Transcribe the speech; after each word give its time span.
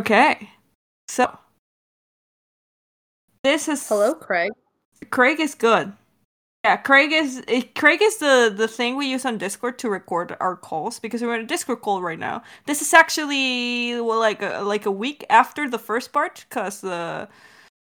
Okay. 0.00 0.48
So 1.08 1.36
this 3.44 3.68
is 3.68 3.86
Hello, 3.86 4.14
Craig. 4.14 4.50
Craig 5.10 5.38
is 5.40 5.54
good. 5.54 5.92
Yeah, 6.64 6.78
Craig 6.78 7.12
is 7.12 7.44
eh, 7.48 7.64
Craig 7.76 8.00
is 8.00 8.16
the 8.16 8.50
the 8.56 8.66
thing 8.66 8.96
we 8.96 9.10
use 9.10 9.26
on 9.26 9.36
Discord 9.36 9.78
to 9.80 9.90
record 9.90 10.38
our 10.40 10.56
calls 10.56 10.98
because 10.98 11.20
we're 11.20 11.34
in 11.34 11.42
a 11.42 11.46
Discord 11.46 11.82
call 11.82 12.00
right 12.00 12.18
now. 12.18 12.42
This 12.64 12.80
is 12.80 12.94
actually 12.94 14.00
well, 14.00 14.18
like 14.18 14.40
a, 14.40 14.62
like 14.62 14.86
a 14.86 14.90
week 14.90 15.26
after 15.28 15.68
the 15.68 15.78
first 15.78 16.14
part 16.14 16.46
because 16.48 16.80
the 16.80 17.28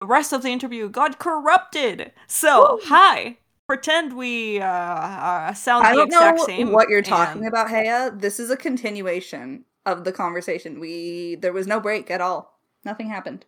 rest 0.02 0.34
of 0.34 0.42
the 0.42 0.50
interview 0.50 0.90
got 0.90 1.20
corrupted. 1.20 2.14
So 2.26 2.80
hi, 2.86 3.38
pretend 3.68 4.14
we 4.18 4.60
uh, 4.60 4.66
uh 4.66 5.54
sound 5.54 5.86
I 5.86 5.92
the 5.92 5.98
don't 5.98 6.08
exact 6.08 6.38
know 6.40 6.46
same. 6.48 6.72
what 6.72 6.90
you're 6.90 7.04
talking 7.04 7.46
and- 7.46 7.48
about, 7.48 7.70
Haya. 7.70 8.10
This 8.10 8.40
is 8.40 8.50
a 8.50 8.58
continuation 8.58 9.66
of 9.86 10.04
the 10.04 10.12
conversation. 10.12 10.80
We 10.80 11.36
there 11.36 11.54
was 11.54 11.68
no 11.68 11.80
break 11.80 12.12
at 12.12 12.22
all. 12.22 12.60
Nothing 12.86 13.08
happened. 13.10 13.46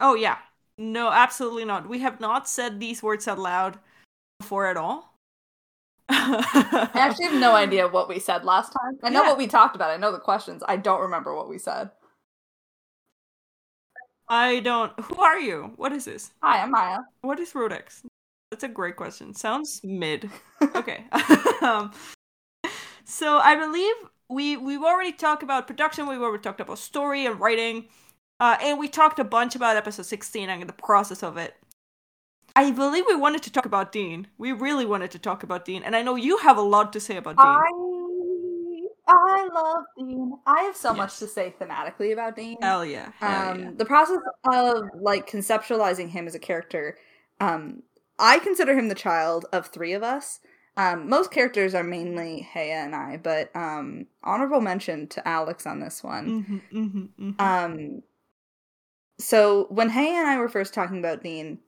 Oh 0.00 0.14
yeah, 0.14 0.38
no, 0.78 1.10
absolutely 1.10 1.64
not. 1.64 1.88
We 1.88 2.00
have 2.00 2.20
not 2.20 2.48
said 2.48 2.80
these 2.80 3.02
words 3.02 3.28
out 3.28 3.38
loud 3.38 3.78
before 4.40 4.66
at 4.66 4.76
all. 4.76 5.14
I 6.08 6.90
actually 6.94 7.26
have 7.26 7.40
no 7.40 7.54
idea 7.66 7.88
what 7.88 8.08
we 8.08 8.18
said 8.18 8.44
last 8.44 8.72
time. 8.72 8.98
I 9.02 9.08
know 9.08 9.22
Yeah. 9.22 9.28
what 9.30 9.38
we 9.38 9.46
talked 9.46 9.76
about. 9.76 9.90
I 9.90 9.96
know 9.96 10.12
the 10.12 10.18
questions. 10.18 10.62
I 10.66 10.76
don't 10.76 11.00
remember 11.00 11.34
what 11.34 11.48
we 11.48 11.58
said. 11.58 11.90
I 14.28 14.60
don't. 14.60 14.98
Who 15.00 15.20
are 15.20 15.38
you? 15.38 15.72
What 15.76 15.92
is 15.92 16.04
this? 16.04 16.30
Hi, 16.42 16.62
I'm 16.62 16.70
Maya. 16.70 16.98
What 17.22 17.38
is 17.40 17.54
Road 17.54 17.72
X? 17.72 18.02
That's 18.50 18.64
a 18.64 18.68
great 18.68 18.96
question. 18.96 19.34
Sounds 19.34 19.80
mid. 19.84 20.30
okay. 20.74 21.04
um, 21.62 21.92
so 23.04 23.38
I 23.38 23.56
believe 23.56 23.94
we 24.32 24.56
we've 24.56 24.82
already 24.82 25.12
talked 25.12 25.42
about 25.42 25.66
production. 25.66 26.08
We've 26.08 26.20
already 26.20 26.42
talked 26.42 26.60
about 26.60 26.78
story 26.78 27.26
and 27.26 27.38
writing, 27.38 27.86
uh, 28.40 28.56
and 28.60 28.78
we 28.78 28.88
talked 28.88 29.18
a 29.18 29.24
bunch 29.24 29.54
about 29.54 29.76
episode 29.76 30.06
sixteen 30.06 30.48
and 30.48 30.68
the 30.68 30.72
process 30.72 31.22
of 31.22 31.36
it. 31.36 31.54
I 32.54 32.70
believe 32.70 33.04
we 33.06 33.16
wanted 33.16 33.42
to 33.44 33.52
talk 33.52 33.64
about 33.64 33.92
Dean. 33.92 34.26
We 34.38 34.52
really 34.52 34.84
wanted 34.86 35.10
to 35.12 35.18
talk 35.18 35.42
about 35.42 35.64
Dean, 35.64 35.82
and 35.82 35.96
I 35.96 36.02
know 36.02 36.16
you 36.16 36.38
have 36.38 36.56
a 36.56 36.62
lot 36.62 36.92
to 36.94 37.00
say 37.00 37.16
about 37.16 37.36
Dean. 37.36 37.46
I 37.46 37.70
I 39.08 39.48
love 39.52 39.84
Dean. 39.98 40.32
I 40.46 40.62
have 40.62 40.76
so 40.76 40.94
much 40.94 41.18
to 41.18 41.26
say 41.26 41.54
thematically 41.60 42.12
about 42.12 42.36
Dean. 42.36 42.56
Hell 42.60 42.84
yeah. 42.84 43.10
Hell 43.18 43.50
Um, 43.52 43.60
yeah. 43.60 43.70
the 43.76 43.84
process 43.84 44.18
of 44.52 44.84
like 44.94 45.28
conceptualizing 45.28 46.08
him 46.08 46.26
as 46.26 46.34
a 46.34 46.38
character. 46.38 46.96
Um, 47.40 47.82
I 48.18 48.38
consider 48.38 48.78
him 48.78 48.88
the 48.88 48.94
child 48.94 49.46
of 49.52 49.66
three 49.66 49.92
of 49.92 50.02
us. 50.02 50.40
Um, 50.76 51.08
most 51.08 51.30
characters 51.30 51.74
are 51.74 51.84
mainly 51.84 52.48
Haya 52.52 52.84
and 52.84 52.94
I, 52.94 53.18
but 53.18 53.54
um, 53.54 54.06
honorable 54.24 54.60
mention 54.60 55.06
to 55.08 55.28
Alex 55.28 55.66
on 55.66 55.80
this 55.80 56.02
one. 56.02 56.62
Mhm, 56.72 57.08
mhm, 57.18 57.34
mhm. 57.34 57.40
Um, 57.40 58.02
so 59.18 59.66
when 59.68 59.90
Hay 59.90 60.16
and 60.16 60.26
I 60.26 60.38
were 60.38 60.48
first 60.48 60.72
talking 60.72 60.98
about 60.98 61.22
Dean, 61.22 61.58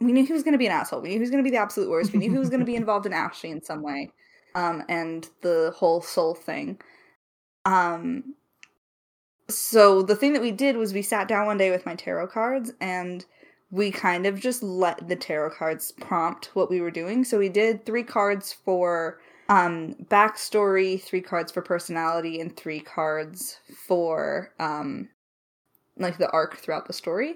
we 0.00 0.12
knew 0.12 0.24
he 0.24 0.32
was 0.32 0.42
going 0.42 0.52
to 0.52 0.58
be 0.58 0.66
an 0.66 0.72
asshole. 0.72 1.02
We 1.02 1.08
knew 1.08 1.14
he 1.14 1.20
was 1.20 1.30
going 1.30 1.42
to 1.42 1.48
be 1.48 1.54
the 1.54 1.62
absolute 1.62 1.90
worst. 1.90 2.12
We 2.12 2.18
knew 2.18 2.30
he 2.30 2.38
was 2.38 2.48
going 2.48 2.60
to 2.60 2.66
be 2.66 2.76
involved 2.76 3.06
in 3.06 3.12
Ashley 3.12 3.50
in 3.50 3.62
some 3.62 3.82
way, 3.82 4.10
um, 4.54 4.82
and 4.88 5.28
the 5.42 5.72
whole 5.76 6.00
soul 6.00 6.34
thing. 6.34 6.80
Um, 7.66 8.34
so 9.48 10.02
the 10.02 10.16
thing 10.16 10.32
that 10.32 10.42
we 10.42 10.50
did 10.50 10.76
was 10.76 10.94
we 10.94 11.02
sat 11.02 11.28
down 11.28 11.46
one 11.46 11.58
day 11.58 11.70
with 11.70 11.84
my 11.84 11.94
tarot 11.94 12.28
cards 12.28 12.72
and 12.80 13.24
we 13.74 13.90
kind 13.90 14.24
of 14.24 14.38
just 14.38 14.62
let 14.62 15.08
the 15.08 15.16
tarot 15.16 15.50
cards 15.50 15.90
prompt 15.90 16.50
what 16.54 16.70
we 16.70 16.80
were 16.80 16.92
doing. 16.92 17.24
So 17.24 17.40
we 17.40 17.48
did 17.48 17.84
three 17.84 18.04
cards 18.04 18.52
for 18.52 19.18
um 19.48 19.94
backstory, 20.04 21.02
three 21.02 21.20
cards 21.20 21.50
for 21.50 21.60
personality, 21.60 22.40
and 22.40 22.56
three 22.56 22.78
cards 22.78 23.58
for 23.86 24.52
um 24.60 25.08
like 25.98 26.18
the 26.18 26.30
arc 26.30 26.56
throughout 26.56 26.86
the 26.86 26.92
story. 26.92 27.34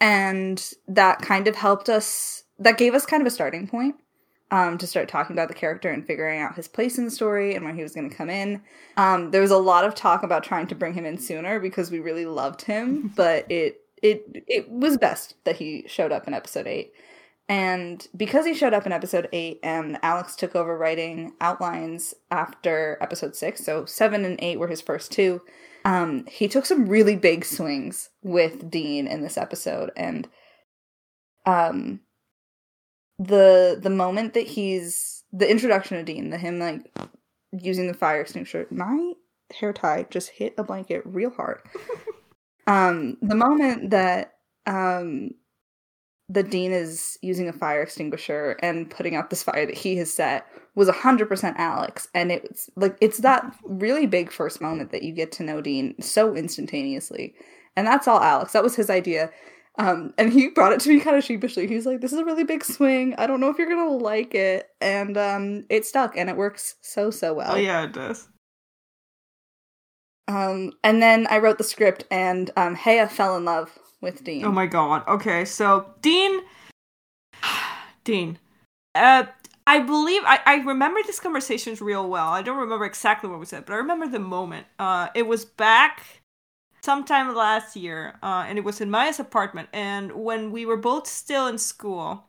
And 0.00 0.64
that 0.86 1.22
kind 1.22 1.48
of 1.48 1.56
helped 1.56 1.88
us 1.88 2.44
that 2.60 2.78
gave 2.78 2.94
us 2.94 3.04
kind 3.04 3.20
of 3.20 3.26
a 3.26 3.30
starting 3.30 3.66
point 3.66 3.96
um 4.52 4.78
to 4.78 4.86
start 4.86 5.08
talking 5.08 5.34
about 5.34 5.48
the 5.48 5.54
character 5.54 5.90
and 5.90 6.06
figuring 6.06 6.40
out 6.40 6.54
his 6.54 6.68
place 6.68 6.98
in 6.98 7.04
the 7.04 7.10
story 7.10 7.56
and 7.56 7.64
where 7.64 7.74
he 7.74 7.82
was 7.82 7.94
going 7.94 8.08
to 8.08 8.16
come 8.16 8.30
in. 8.30 8.62
Um 8.96 9.32
there 9.32 9.42
was 9.42 9.50
a 9.50 9.58
lot 9.58 9.84
of 9.84 9.96
talk 9.96 10.22
about 10.22 10.44
trying 10.44 10.68
to 10.68 10.76
bring 10.76 10.94
him 10.94 11.04
in 11.04 11.18
sooner 11.18 11.58
because 11.58 11.90
we 11.90 11.98
really 11.98 12.26
loved 12.26 12.62
him, 12.62 13.12
but 13.16 13.50
it 13.50 13.80
it 14.04 14.44
it 14.46 14.70
was 14.70 14.98
best 14.98 15.34
that 15.44 15.56
he 15.56 15.84
showed 15.88 16.12
up 16.12 16.28
in 16.28 16.34
episode 16.34 16.66
8. 16.66 16.92
And 17.48 18.06
because 18.16 18.46
he 18.46 18.54
showed 18.54 18.72
up 18.72 18.86
in 18.86 18.92
episode 18.92 19.28
8 19.32 19.60
and 19.62 19.98
Alex 20.02 20.36
took 20.36 20.54
over 20.54 20.76
writing 20.78 21.32
outlines 21.40 22.14
after 22.30 22.96
episode 23.00 23.36
6, 23.36 23.64
so 23.64 23.84
7 23.84 24.24
and 24.24 24.38
8 24.40 24.58
were 24.58 24.68
his 24.68 24.80
first 24.80 25.12
two, 25.12 25.42
um, 25.84 26.24
he 26.26 26.48
took 26.48 26.64
some 26.64 26.88
really 26.88 27.16
big 27.16 27.44
swings 27.44 28.10
with 28.22 28.70
Dean 28.70 29.06
in 29.06 29.20
this 29.20 29.36
episode. 29.36 29.90
And 29.96 30.28
um, 31.44 32.00
the 33.18 33.78
the 33.80 33.90
moment 33.90 34.34
that 34.34 34.46
he's 34.46 35.24
the 35.32 35.50
introduction 35.50 35.96
of 35.98 36.04
Dean, 36.04 36.30
the 36.30 36.38
him 36.38 36.58
like 36.58 36.80
using 37.52 37.86
the 37.86 37.94
fire 37.94 38.20
extinguisher, 38.20 38.66
my 38.70 39.12
hair 39.58 39.72
tie 39.72 40.06
just 40.10 40.30
hit 40.30 40.54
a 40.58 40.64
blanket 40.64 41.02
real 41.04 41.30
hard. 41.30 41.60
um, 42.66 43.16
the 43.22 43.34
moment 43.34 43.90
that 43.90 44.34
um 44.66 45.30
the 46.28 46.42
dean 46.42 46.72
is 46.72 47.18
using 47.20 47.48
a 47.48 47.52
fire 47.52 47.82
extinguisher 47.82 48.56
and 48.62 48.90
putting 48.90 49.14
out 49.14 49.28
this 49.28 49.42
fire 49.42 49.66
that 49.66 49.76
he 49.76 49.96
has 49.96 50.12
set 50.12 50.46
was 50.74 50.88
100% 50.88 51.54
alex. 51.56 52.08
And 52.14 52.32
it's 52.32 52.70
like 52.76 52.96
it's 53.00 53.18
that 53.18 53.54
really 53.64 54.06
big 54.06 54.32
first 54.32 54.60
moment 54.60 54.90
that 54.92 55.02
you 55.02 55.12
get 55.12 55.32
to 55.32 55.42
know 55.42 55.60
dean 55.60 56.00
so 56.00 56.34
instantaneously. 56.34 57.34
And 57.76 57.86
that's 57.86 58.08
all 58.08 58.20
alex. 58.20 58.52
That 58.52 58.62
was 58.62 58.74
his 58.74 58.88
idea. 58.88 59.30
Um, 59.76 60.14
and 60.16 60.32
he 60.32 60.48
brought 60.48 60.72
it 60.72 60.80
to 60.80 60.88
me 60.88 61.00
kind 61.00 61.16
of 61.16 61.24
sheepishly. 61.24 61.66
He's 61.66 61.84
like 61.84 62.00
this 62.00 62.12
is 62.12 62.18
a 62.18 62.24
really 62.24 62.44
big 62.44 62.64
swing. 62.64 63.14
I 63.18 63.26
don't 63.26 63.40
know 63.40 63.50
if 63.50 63.58
you're 63.58 63.68
gonna 63.68 63.90
like 63.90 64.34
it. 64.34 64.68
And 64.80 65.18
um, 65.18 65.66
it 65.68 65.84
stuck 65.84 66.16
and 66.16 66.30
it 66.30 66.36
works 66.36 66.76
so 66.80 67.10
so 67.10 67.34
well. 67.34 67.52
Oh 67.52 67.56
yeah, 67.56 67.84
it 67.84 67.92
does. 67.92 68.28
Um, 70.28 70.72
and 70.82 71.02
then 71.02 71.26
i 71.28 71.38
wrote 71.38 71.58
the 71.58 71.64
script 71.64 72.04
and 72.10 72.50
um, 72.56 72.74
Haya 72.74 73.08
fell 73.08 73.36
in 73.36 73.44
love 73.44 73.78
with 74.00 74.22
dean 74.24 74.44
Oh 74.44 74.52
my 74.52 74.66
god. 74.66 75.02
Okay, 75.08 75.44
so 75.44 75.86
Dean 76.02 76.42
Dean. 78.04 78.38
Uh 78.94 79.24
I 79.66 79.78
believe 79.80 80.20
I, 80.26 80.40
I 80.44 80.54
remember 80.56 81.00
this 81.06 81.18
conversation 81.20 81.74
real 81.80 82.06
well. 82.08 82.28
I 82.28 82.42
don't 82.42 82.58
remember 82.58 82.84
exactly 82.84 83.30
what 83.30 83.40
we 83.40 83.46
said, 83.46 83.64
but 83.64 83.72
I 83.72 83.76
remember 83.76 84.06
the 84.06 84.18
moment. 84.18 84.66
Uh 84.78 85.08
it 85.14 85.26
was 85.26 85.44
back 85.44 86.02
sometime 86.84 87.34
last 87.34 87.76
year, 87.76 88.18
uh, 88.22 88.44
and 88.46 88.58
it 88.58 88.64
was 88.64 88.82
in 88.82 88.90
Maya's 88.90 89.18
apartment, 89.18 89.70
and 89.72 90.12
when 90.12 90.52
we 90.52 90.66
were 90.66 90.76
both 90.76 91.06
still 91.06 91.46
in 91.46 91.56
school, 91.56 92.24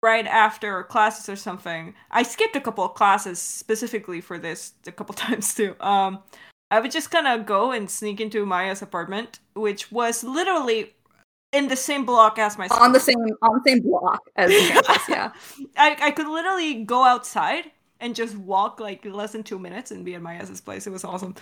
right 0.00 0.26
after 0.28 0.84
classes 0.84 1.28
or 1.28 1.34
something, 1.34 1.94
I 2.12 2.22
skipped 2.22 2.54
a 2.54 2.60
couple 2.60 2.84
of 2.84 2.94
classes 2.94 3.40
specifically 3.40 4.20
for 4.20 4.38
this 4.38 4.74
a 4.86 4.92
couple 4.92 5.14
times 5.26 5.54
too. 5.54 5.74
Um 5.80 6.22
I 6.70 6.80
would 6.80 6.90
just 6.90 7.10
kind 7.10 7.26
of 7.26 7.46
go 7.46 7.72
and 7.72 7.90
sneak 7.90 8.20
into 8.20 8.46
Maya's 8.46 8.82
apartment, 8.82 9.40
which 9.54 9.90
was 9.90 10.22
literally 10.22 10.94
in 11.52 11.68
the 11.68 11.76
same 11.76 12.06
block 12.06 12.38
as 12.38 12.56
my 12.56 12.68
on 12.68 12.92
the 12.92 13.00
same 13.00 13.18
on 13.42 13.60
the 13.64 13.70
same 13.70 13.80
block 13.80 14.22
as 14.36 14.50
the 14.50 15.00
yeah 15.08 15.32
I, 15.76 15.96
I 16.00 16.10
could 16.12 16.28
literally 16.28 16.84
go 16.84 17.04
outside 17.04 17.72
and 17.98 18.14
just 18.14 18.36
walk 18.36 18.80
like 18.80 19.04
less 19.04 19.32
than 19.32 19.42
two 19.42 19.58
minutes 19.58 19.90
and 19.90 20.04
be 20.04 20.14
at 20.14 20.22
Maya's 20.22 20.60
place. 20.60 20.86
It 20.86 20.90
was 20.90 21.04
awesome. 21.04 21.34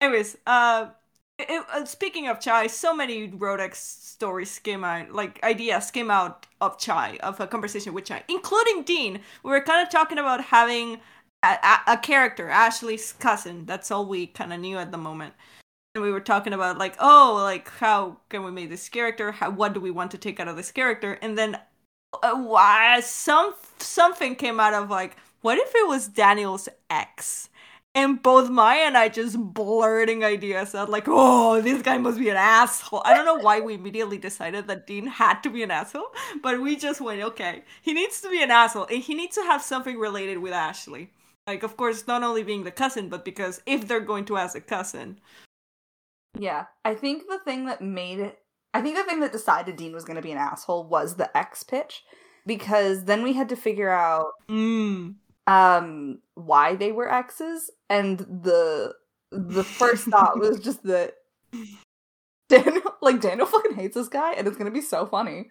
Anyways, 0.00 0.36
uh, 0.46 0.88
it, 1.38 1.64
uh, 1.72 1.84
speaking 1.84 2.28
of 2.28 2.40
chai, 2.40 2.66
so 2.66 2.94
many 2.94 3.28
Road 3.28 3.60
X 3.60 3.78
stories 3.80 4.58
came 4.58 4.84
out, 4.84 5.12
like 5.12 5.42
ideas 5.42 5.90
came 5.90 6.10
out 6.10 6.46
of 6.60 6.78
chai, 6.78 7.18
of 7.22 7.40
a 7.40 7.46
conversation 7.46 7.94
with 7.94 8.04
chai, 8.04 8.22
including 8.28 8.84
Dean. 8.84 9.20
We 9.42 9.50
were 9.50 9.60
kind 9.60 9.82
of 9.82 9.90
talking 9.90 10.18
about 10.18 10.44
having 10.44 11.00
a, 11.42 11.78
a, 11.88 11.96
character, 11.96 12.48
Ashley's 12.48 13.12
cousin. 13.12 13.66
That's 13.66 13.90
all 13.90 14.06
we 14.06 14.26
kind 14.26 14.52
of 14.52 14.60
knew 14.60 14.78
at 14.78 14.92
the 14.92 14.98
moment. 14.98 15.34
And 15.94 16.02
we 16.02 16.10
were 16.10 16.20
talking 16.20 16.52
about 16.52 16.78
like, 16.78 16.96
oh, 17.00 17.38
like 17.42 17.68
how 17.68 18.18
can 18.28 18.44
we 18.44 18.50
make 18.50 18.70
this 18.70 18.88
character? 18.88 19.32
How 19.32 19.50
what 19.50 19.74
do 19.74 19.80
we 19.80 19.90
want 19.90 20.10
to 20.12 20.18
take 20.18 20.40
out 20.40 20.48
of 20.48 20.56
this 20.56 20.70
character? 20.70 21.18
And 21.20 21.36
then 21.36 21.58
uh, 22.22 22.34
why 22.34 23.00
some 23.00 23.54
something 23.78 24.34
came 24.34 24.60
out 24.60 24.74
of 24.74 24.90
like 24.90 25.16
what 25.40 25.58
if 25.58 25.72
it 25.74 25.88
was 25.88 26.08
daniel's 26.08 26.68
ex 26.90 27.48
and 27.94 28.22
both 28.22 28.50
maya 28.50 28.80
and 28.80 28.98
i 28.98 29.08
just 29.08 29.38
blurting 29.38 30.22
ideas 30.22 30.74
out 30.74 30.90
like 30.90 31.04
oh 31.06 31.60
this 31.62 31.80
guy 31.82 31.96
must 31.96 32.18
be 32.18 32.28
an 32.28 32.36
asshole 32.36 33.02
i 33.06 33.14
don't 33.14 33.24
know 33.24 33.42
why 33.42 33.60
we 33.60 33.74
immediately 33.74 34.18
decided 34.18 34.66
that 34.66 34.86
dean 34.86 35.06
had 35.06 35.40
to 35.40 35.48
be 35.48 35.62
an 35.62 35.70
asshole 35.70 36.12
but 36.42 36.60
we 36.60 36.76
just 36.76 37.00
went 37.00 37.22
okay 37.22 37.62
he 37.80 37.94
needs 37.94 38.20
to 38.20 38.28
be 38.28 38.42
an 38.42 38.50
asshole 38.50 38.86
and 38.90 39.02
he 39.02 39.14
needs 39.14 39.34
to 39.34 39.42
have 39.42 39.62
something 39.62 39.98
related 39.98 40.38
with 40.38 40.52
ashley 40.52 41.10
like 41.46 41.62
of 41.62 41.76
course 41.76 42.06
not 42.06 42.22
only 42.22 42.42
being 42.42 42.64
the 42.64 42.70
cousin 42.70 43.08
but 43.08 43.24
because 43.24 43.60
if 43.66 43.88
they're 43.88 44.00
going 44.00 44.24
to 44.24 44.36
ask 44.36 44.56
a 44.56 44.60
cousin 44.60 45.18
Yeah, 46.38 46.66
I 46.84 46.94
think 46.94 47.24
the 47.28 47.38
thing 47.44 47.66
that 47.66 47.82
made 47.82 48.18
it, 48.18 48.38
I 48.72 48.80
think 48.80 48.96
the 48.96 49.04
thing 49.04 49.20
that 49.20 49.32
decided 49.32 49.76
Dean 49.76 49.92
was 49.92 50.04
going 50.04 50.16
to 50.16 50.22
be 50.22 50.32
an 50.32 50.38
asshole 50.38 50.84
was 50.88 51.16
the 51.16 51.36
X 51.36 51.62
pitch, 51.62 52.04
because 52.46 53.04
then 53.04 53.22
we 53.22 53.34
had 53.34 53.48
to 53.50 53.56
figure 53.56 53.90
out 53.90 54.28
mm. 54.48 55.14
um 55.46 56.18
why 56.34 56.74
they 56.74 56.92
were 56.92 57.12
X's, 57.12 57.70
and 57.90 58.18
the 58.18 58.94
the 59.30 59.64
first 59.64 60.06
thought 60.06 60.38
was 60.38 60.60
just 60.60 60.82
that 60.84 61.14
Daniel 62.48 62.94
like 63.00 63.20
Daniel 63.20 63.46
fucking 63.46 63.74
hates 63.74 63.94
this 63.94 64.08
guy 64.08 64.32
and 64.32 64.46
it's 64.46 64.56
gonna 64.56 64.70
be 64.70 64.80
so 64.80 65.06
funny. 65.06 65.50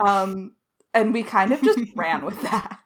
Um 0.00 0.52
and 0.92 1.12
we 1.12 1.22
kind 1.22 1.52
of 1.52 1.60
just 1.62 1.80
ran 1.96 2.24
with 2.24 2.40
that. 2.42 2.78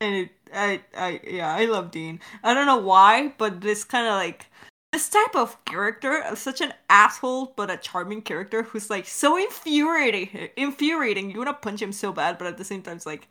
And 0.00 0.14
it, 0.14 0.30
I, 0.54 0.80
I, 0.96 1.20
yeah, 1.24 1.54
I 1.54 1.64
love 1.66 1.90
Dean. 1.90 2.20
I 2.42 2.54
don't 2.54 2.66
know 2.66 2.78
why, 2.78 3.34
but 3.38 3.60
this 3.60 3.84
kind 3.84 4.06
of 4.06 4.14
like 4.14 4.46
this 4.92 5.08
type 5.08 5.34
of 5.34 5.62
character, 5.64 6.24
such 6.36 6.60
an 6.60 6.72
asshole 6.88 7.52
but 7.56 7.70
a 7.70 7.76
charming 7.76 8.22
character 8.22 8.62
who's 8.62 8.90
like 8.90 9.06
so 9.06 9.36
infuriating, 9.36 10.50
infuriating. 10.56 11.30
You 11.30 11.38
want 11.38 11.48
to 11.48 11.54
punch 11.54 11.82
him 11.82 11.92
so 11.92 12.12
bad, 12.12 12.38
but 12.38 12.46
at 12.46 12.58
the 12.58 12.64
same 12.64 12.82
time, 12.82 12.96
it's 12.96 13.06
like, 13.06 13.28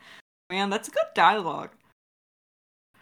man, 0.49 0.69
that's 0.69 0.89
a 0.89 0.91
good 0.91 1.05
dialogue. 1.15 1.69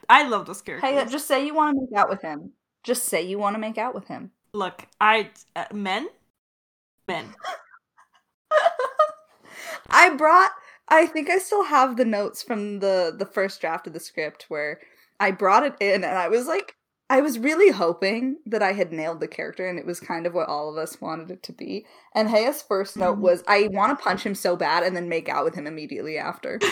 I 0.07 0.27
love 0.27 0.45
those 0.45 0.61
characters. 0.61 0.89
Hey, 0.89 1.05
just 1.09 1.27
say 1.27 1.45
you 1.45 1.55
want 1.55 1.75
to 1.75 1.81
make 1.81 1.99
out 1.99 2.09
with 2.09 2.21
him. 2.21 2.51
Just 2.83 3.05
say 3.05 3.23
you 3.23 3.39
want 3.39 3.55
to 3.55 3.59
make 3.59 3.77
out 3.77 3.95
with 3.95 4.07
him. 4.07 4.31
Look, 4.53 4.87
I 4.99 5.29
uh, 5.55 5.65
men, 5.73 6.09
men. 7.07 7.33
I 9.89 10.09
brought. 10.15 10.51
I 10.91 11.05
think 11.07 11.29
I 11.29 11.37
still 11.39 11.63
have 11.63 11.95
the 11.97 12.05
notes 12.05 12.43
from 12.43 12.79
the 12.79 13.15
the 13.17 13.25
first 13.25 13.61
draft 13.61 13.87
of 13.87 13.93
the 13.93 13.99
script 13.99 14.45
where 14.49 14.79
I 15.19 15.31
brought 15.31 15.63
it 15.65 15.75
in, 15.79 16.03
and 16.03 16.17
I 16.17 16.27
was 16.27 16.47
like, 16.47 16.75
I 17.09 17.21
was 17.21 17.39
really 17.39 17.71
hoping 17.71 18.37
that 18.45 18.61
I 18.61 18.73
had 18.73 18.91
nailed 18.91 19.19
the 19.21 19.27
character, 19.27 19.67
and 19.67 19.79
it 19.79 19.85
was 19.85 19.99
kind 19.99 20.27
of 20.27 20.33
what 20.33 20.49
all 20.49 20.69
of 20.69 20.77
us 20.77 20.99
wanted 20.99 21.31
it 21.31 21.43
to 21.43 21.53
be. 21.53 21.85
And 22.13 22.29
Haya's 22.29 22.61
first 22.61 22.97
note 22.97 23.17
Mhm. 23.17 23.21
was, 23.21 23.43
"I 23.47 23.69
want 23.71 23.97
to 23.97 24.03
punch 24.03 24.23
him 24.25 24.35
so 24.35 24.55
bad, 24.55 24.83
and 24.83 24.95
then 24.95 25.09
make 25.09 25.29
out 25.29 25.45
with 25.45 25.55
him 25.55 25.65
immediately 25.67 26.17
after." 26.17 26.59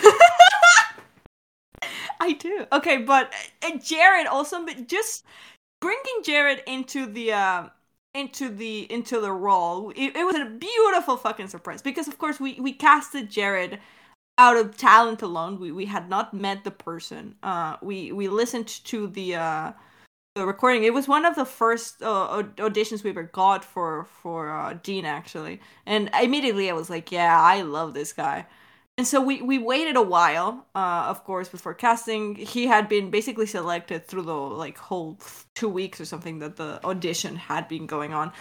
I 2.19 2.33
do. 2.33 2.65
Okay, 2.73 2.97
but 2.97 3.33
uh, 3.63 3.77
Jared 3.77 4.27
also 4.27 4.65
but 4.65 4.87
just 4.87 5.23
bringing 5.81 6.23
Jared 6.23 6.61
into 6.67 7.05
the 7.05 7.31
uh, 7.33 7.69
into 8.13 8.49
the 8.49 8.91
into 8.91 9.21
the 9.21 9.31
role. 9.31 9.91
It, 9.91 10.15
it 10.15 10.25
was 10.25 10.35
a 10.35 10.45
beautiful 10.45 11.15
fucking 11.17 11.47
surprise 11.47 11.81
because 11.81 12.07
of 12.07 12.17
course 12.17 12.39
we 12.39 12.59
we 12.59 12.73
casted 12.73 13.29
Jared 13.29 13.79
out 14.39 14.57
of 14.57 14.75
talent 14.77 15.21
alone. 15.21 15.59
We 15.59 15.71
we 15.71 15.85
had 15.85 16.09
not 16.09 16.33
met 16.33 16.63
the 16.63 16.71
person. 16.71 17.35
Uh, 17.43 17.75
we 17.81 18.11
we 18.11 18.27
listened 18.27 18.67
to 18.85 19.05
the 19.07 19.35
uh 19.35 19.73
the 20.35 20.45
recording. 20.45 20.83
It 20.85 20.93
was 20.93 21.07
one 21.07 21.25
of 21.25 21.35
the 21.35 21.45
first 21.45 22.01
uh, 22.01 22.43
auditions 22.57 23.03
we 23.03 23.09
ever 23.11 23.23
got 23.23 23.63
for 23.65 24.05
for 24.21 24.49
uh, 24.49 24.79
Dean 24.81 25.05
actually, 25.05 25.59
and 25.85 26.09
immediately 26.19 26.69
I 26.69 26.73
was 26.73 26.89
like, 26.89 27.11
yeah, 27.11 27.39
I 27.39 27.61
love 27.61 27.93
this 27.93 28.13
guy. 28.13 28.47
And 28.97 29.07
so 29.07 29.21
we, 29.21 29.41
we 29.41 29.57
waited 29.57 29.95
a 29.95 30.01
while, 30.01 30.67
uh, 30.75 31.05
of 31.07 31.23
course, 31.23 31.47
before 31.47 31.73
casting. 31.73 32.35
He 32.35 32.67
had 32.67 32.89
been 32.89 33.09
basically 33.09 33.45
selected 33.45 34.05
through 34.05 34.23
the 34.23 34.33
like 34.33 34.77
whole 34.77 35.17
two 35.55 35.69
weeks 35.69 36.01
or 36.01 36.05
something 36.05 36.39
that 36.39 36.57
the 36.57 36.83
audition 36.83 37.37
had 37.37 37.69
been 37.69 37.85
going 37.87 38.13
on. 38.13 38.33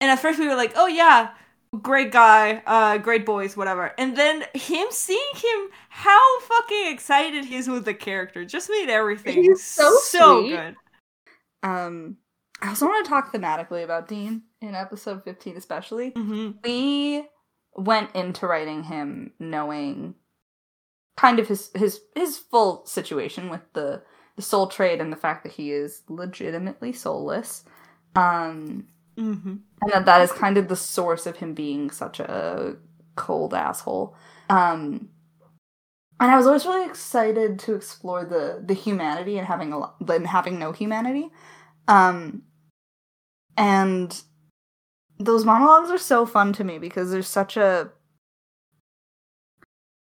And 0.00 0.10
at 0.10 0.18
first 0.18 0.38
we 0.38 0.48
were 0.48 0.54
like, 0.54 0.72
oh 0.76 0.86
yeah, 0.86 1.32
great 1.82 2.12
guy, 2.12 2.62
uh, 2.66 2.98
great 2.98 3.26
boys, 3.26 3.56
whatever. 3.56 3.92
And 3.98 4.16
then 4.16 4.44
him 4.54 4.86
seeing 4.90 5.20
him, 5.34 5.68
how 5.88 6.40
fucking 6.40 6.92
excited 6.92 7.44
he 7.44 7.56
is 7.56 7.68
with 7.68 7.84
the 7.84 7.94
character, 7.94 8.44
just 8.44 8.70
made 8.70 8.88
everything 8.90 9.42
He's 9.42 9.62
so 9.62 9.96
so 10.02 10.40
sweet. 10.42 10.56
good. 10.56 10.76
Um, 11.62 12.16
I 12.62 12.68
also 12.68 12.86
want 12.86 13.04
to 13.04 13.08
talk 13.08 13.32
thematically 13.32 13.84
about 13.84 14.08
Dean 14.08 14.42
in 14.60 14.74
episode 14.74 15.24
fifteen, 15.24 15.56
especially. 15.56 16.12
Mm-hmm. 16.12 16.50
we 16.64 17.24
went 17.76 18.14
into 18.16 18.46
writing 18.46 18.82
him 18.84 19.32
knowing 19.38 20.14
kind 21.16 21.38
of 21.38 21.48
his 21.48 21.70
his 21.74 22.00
his 22.14 22.38
full 22.38 22.84
situation 22.86 23.48
with 23.50 23.60
the 23.74 24.02
the 24.36 24.42
soul 24.42 24.66
trade 24.68 25.00
and 25.00 25.12
the 25.12 25.16
fact 25.16 25.42
that 25.44 25.52
he 25.52 25.72
is 25.72 26.02
legitimately 26.08 26.92
soulless 26.92 27.64
um 28.14 28.86
hmm 29.18 29.56
and 29.82 29.92
that 29.92 30.06
that 30.06 30.20
is 30.22 30.32
kind 30.32 30.56
of 30.58 30.68
the 30.68 30.76
source 30.76 31.26
of 31.26 31.36
him 31.36 31.54
being 31.54 31.90
such 31.90 32.20
a 32.20 32.76
cold 33.16 33.54
asshole. 33.54 34.16
Um 34.50 35.08
and 36.20 36.30
i 36.30 36.36
was 36.36 36.46
always 36.46 36.66
really 36.66 36.86
excited 36.86 37.58
to 37.58 37.74
explore 37.74 38.24
the 38.24 38.62
the 38.64 38.74
humanity 38.74 39.38
and 39.38 39.46
having 39.46 39.72
a 39.72 40.26
having 40.26 40.58
no 40.58 40.72
humanity. 40.72 41.30
Um 41.88 42.42
and 43.56 44.22
those 45.18 45.44
monologues 45.44 45.90
are 45.90 45.98
so 45.98 46.26
fun 46.26 46.52
to 46.54 46.64
me 46.64 46.78
because 46.78 47.10
there's 47.10 47.28
such 47.28 47.56
a 47.56 47.90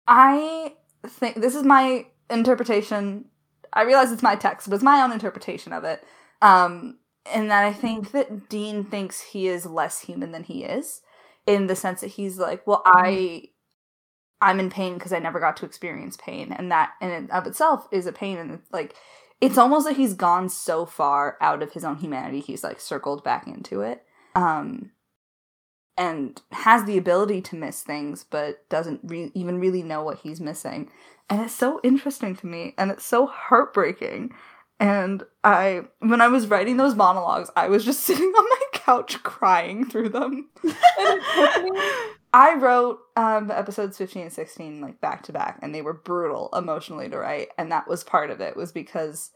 i 0.06 0.72
think 1.06 1.36
this 1.36 1.54
is 1.54 1.62
my 1.62 2.06
interpretation. 2.28 3.24
I 3.72 3.82
realize 3.82 4.12
it's 4.12 4.22
my 4.22 4.36
text 4.36 4.68
but 4.68 4.74
it's 4.76 4.84
my 4.84 5.02
own 5.02 5.12
interpretation 5.12 5.72
of 5.72 5.84
it. 5.84 6.02
Um 6.42 6.99
in 7.34 7.48
that 7.48 7.64
i 7.64 7.72
think 7.72 8.12
that 8.12 8.48
dean 8.48 8.84
thinks 8.84 9.20
he 9.20 9.46
is 9.48 9.66
less 9.66 10.00
human 10.00 10.32
than 10.32 10.44
he 10.44 10.64
is 10.64 11.02
in 11.46 11.66
the 11.66 11.76
sense 11.76 12.00
that 12.00 12.08
he's 12.08 12.38
like 12.38 12.66
well 12.66 12.82
i 12.86 13.42
i'm 14.40 14.60
in 14.60 14.70
pain 14.70 14.94
because 14.94 15.12
i 15.12 15.18
never 15.18 15.40
got 15.40 15.56
to 15.56 15.66
experience 15.66 16.16
pain 16.16 16.52
and 16.52 16.70
that 16.70 16.92
in 17.00 17.10
and 17.10 17.30
of 17.30 17.46
itself 17.46 17.88
is 17.92 18.06
a 18.06 18.12
pain 18.12 18.38
and 18.38 18.50
it's 18.52 18.72
like 18.72 18.94
it's 19.40 19.58
almost 19.58 19.86
like 19.86 19.96
he's 19.96 20.14
gone 20.14 20.48
so 20.48 20.84
far 20.84 21.36
out 21.40 21.62
of 21.62 21.72
his 21.72 21.84
own 21.84 21.96
humanity 21.96 22.40
he's 22.40 22.64
like 22.64 22.80
circled 22.80 23.22
back 23.24 23.46
into 23.46 23.80
it 23.80 24.04
um 24.34 24.90
and 25.96 26.40
has 26.52 26.84
the 26.84 26.96
ability 26.96 27.42
to 27.42 27.56
miss 27.56 27.82
things 27.82 28.24
but 28.30 28.66
doesn't 28.70 29.00
re- 29.02 29.30
even 29.34 29.58
really 29.58 29.82
know 29.82 30.02
what 30.02 30.20
he's 30.20 30.40
missing 30.40 30.90
and 31.28 31.42
it's 31.42 31.54
so 31.54 31.80
interesting 31.82 32.34
to 32.34 32.46
me 32.46 32.74
and 32.78 32.90
it's 32.90 33.04
so 33.04 33.26
heartbreaking 33.26 34.32
and 34.80 35.22
i 35.44 35.82
when 36.00 36.20
i 36.20 36.26
was 36.26 36.48
writing 36.48 36.76
those 36.76 36.96
monologues 36.96 37.50
i 37.54 37.68
was 37.68 37.84
just 37.84 38.00
sitting 38.04 38.26
on 38.26 38.44
my 38.48 38.60
couch 38.90 39.22
crying 39.22 39.88
through 39.88 40.08
them. 40.08 40.48
And 40.62 40.74
it 40.98 41.22
took 41.34 41.74
me 41.74 41.80
I 42.32 42.54
wrote 42.54 43.00
um 43.16 43.50
episodes 43.50 43.98
15 43.98 44.22
and 44.22 44.32
16 44.32 44.80
like 44.80 45.00
back 45.00 45.24
to 45.24 45.32
back 45.32 45.58
and 45.62 45.74
they 45.74 45.82
were 45.82 45.94
brutal 45.94 46.48
emotionally 46.56 47.08
to 47.08 47.18
write 47.18 47.48
and 47.58 47.72
that 47.72 47.88
was 47.88 48.04
part 48.04 48.30
of 48.30 48.40
it 48.40 48.56
was 48.56 48.72
because 48.72 49.30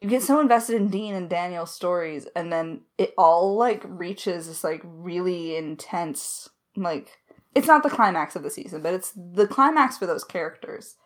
you 0.00 0.08
get 0.08 0.22
so 0.22 0.40
invested 0.40 0.76
in 0.76 0.88
Dean 0.88 1.14
and 1.14 1.28
Daniel's 1.28 1.74
stories 1.74 2.28
and 2.36 2.52
then 2.52 2.82
it 2.96 3.12
all 3.18 3.56
like 3.56 3.82
reaches 3.84 4.46
this 4.46 4.62
like 4.62 4.82
really 4.84 5.56
intense 5.56 6.48
like 6.76 7.18
it's 7.54 7.66
not 7.66 7.82
the 7.82 7.90
climax 7.90 8.36
of 8.36 8.42
the 8.44 8.50
season 8.50 8.82
but 8.82 8.94
it's 8.94 9.12
the 9.16 9.48
climax 9.48 9.98
for 9.98 10.06
those 10.06 10.24
characters 10.24 10.96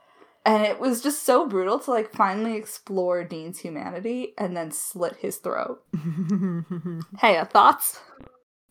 and 0.47 0.65
it 0.65 0.81
was 0.81 1.03
just 1.03 1.25
so 1.25 1.47
brutal 1.47 1.79
to 1.81 1.91
like 1.91 2.13
finally 2.13 2.57
explore 2.57 3.25
Dean's 3.25 3.61
humanity 3.61 4.33
and 4.39 4.57
then 4.57 4.71
slit 4.71 5.17
his 5.17 5.37
throat. 5.37 5.83
Hey, 7.19 7.37
uh, 7.37 7.45
thoughts? 7.45 8.01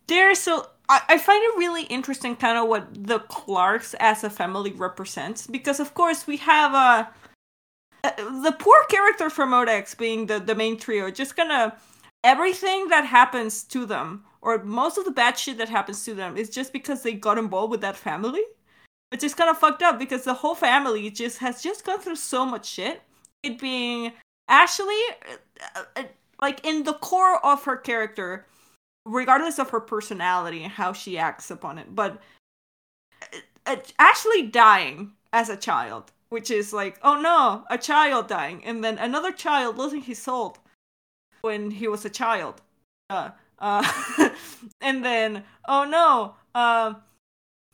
There's 0.07 0.39
so 0.39 0.67
I, 0.87 1.01
I 1.07 1.17
find 1.19 1.43
it 1.43 1.59
really 1.59 1.83
interesting 1.83 2.35
kind 2.35 2.57
of 2.57 2.67
what 2.67 2.87
the 2.93 3.19
Clarks 3.19 3.93
as 3.99 4.23
a 4.23 4.29
family 4.29 4.71
represents 4.71 5.45
because 5.45 5.79
of 5.79 5.93
course 5.93 6.25
we 6.25 6.37
have 6.37 6.73
a 6.73 7.09
uh 8.03 8.41
the 8.41 8.55
poor 8.57 8.83
character 8.89 9.29
from 9.29 9.53
Road 9.53 9.69
X 9.69 9.93
being 9.93 10.25
the, 10.25 10.39
the 10.39 10.55
main 10.55 10.77
trio 10.77 11.11
just 11.11 11.35
gonna 11.35 11.77
everything 12.23 12.87
that 12.87 13.05
happens 13.05 13.63
to 13.65 13.85
them 13.85 14.23
or 14.41 14.63
most 14.63 14.97
of 14.97 15.05
the 15.05 15.11
bad 15.11 15.37
shit 15.37 15.57
that 15.57 15.69
happens 15.69 16.03
to 16.05 16.15
them 16.15 16.37
is 16.37 16.49
just 16.49 16.73
because 16.73 17.03
they 17.03 17.13
got 17.13 17.37
involved 17.37 17.71
with 17.71 17.81
that 17.81 17.95
family 17.95 18.41
which 19.11 19.23
is 19.23 19.33
kind 19.33 19.49
of 19.49 19.57
fucked 19.57 19.83
up 19.83 19.97
because 19.97 20.23
the 20.23 20.33
whole 20.33 20.55
family 20.55 21.09
just 21.09 21.39
has 21.39 21.61
just 21.61 21.85
gone 21.85 21.99
through 21.99 22.15
so 22.15 22.45
much 22.45 22.67
shit 22.67 23.01
it 23.43 23.59
being 23.59 24.11
Ashley 24.47 24.99
uh, 25.75 25.83
uh, 25.95 26.03
like 26.41 26.65
in 26.65 26.83
the 26.83 26.93
core 26.93 27.43
of 27.45 27.63
her 27.63 27.77
character 27.77 28.45
regardless 29.05 29.59
of 29.59 29.69
her 29.71 29.79
personality 29.79 30.63
and 30.63 30.71
how 30.71 30.93
she 30.93 31.17
acts 31.17 31.51
upon 31.51 31.77
it. 31.77 31.93
But 31.93 32.21
uh, 33.65 33.77
actually 33.97 34.43
dying 34.43 35.13
as 35.33 35.49
a 35.49 35.57
child, 35.57 36.11
which 36.29 36.51
is 36.51 36.73
like, 36.73 36.99
oh 37.03 37.19
no, 37.19 37.65
a 37.69 37.77
child 37.77 38.27
dying, 38.27 38.63
and 38.65 38.83
then 38.83 38.97
another 38.97 39.31
child 39.31 39.77
losing 39.77 40.01
his 40.01 40.19
soul 40.19 40.57
when 41.41 41.71
he 41.71 41.87
was 41.87 42.05
a 42.05 42.09
child. 42.09 42.61
Uh, 43.09 43.31
uh, 43.59 44.29
and 44.81 45.03
then, 45.03 45.43
oh 45.67 45.83
no, 45.83 46.35
uh, 46.55 46.93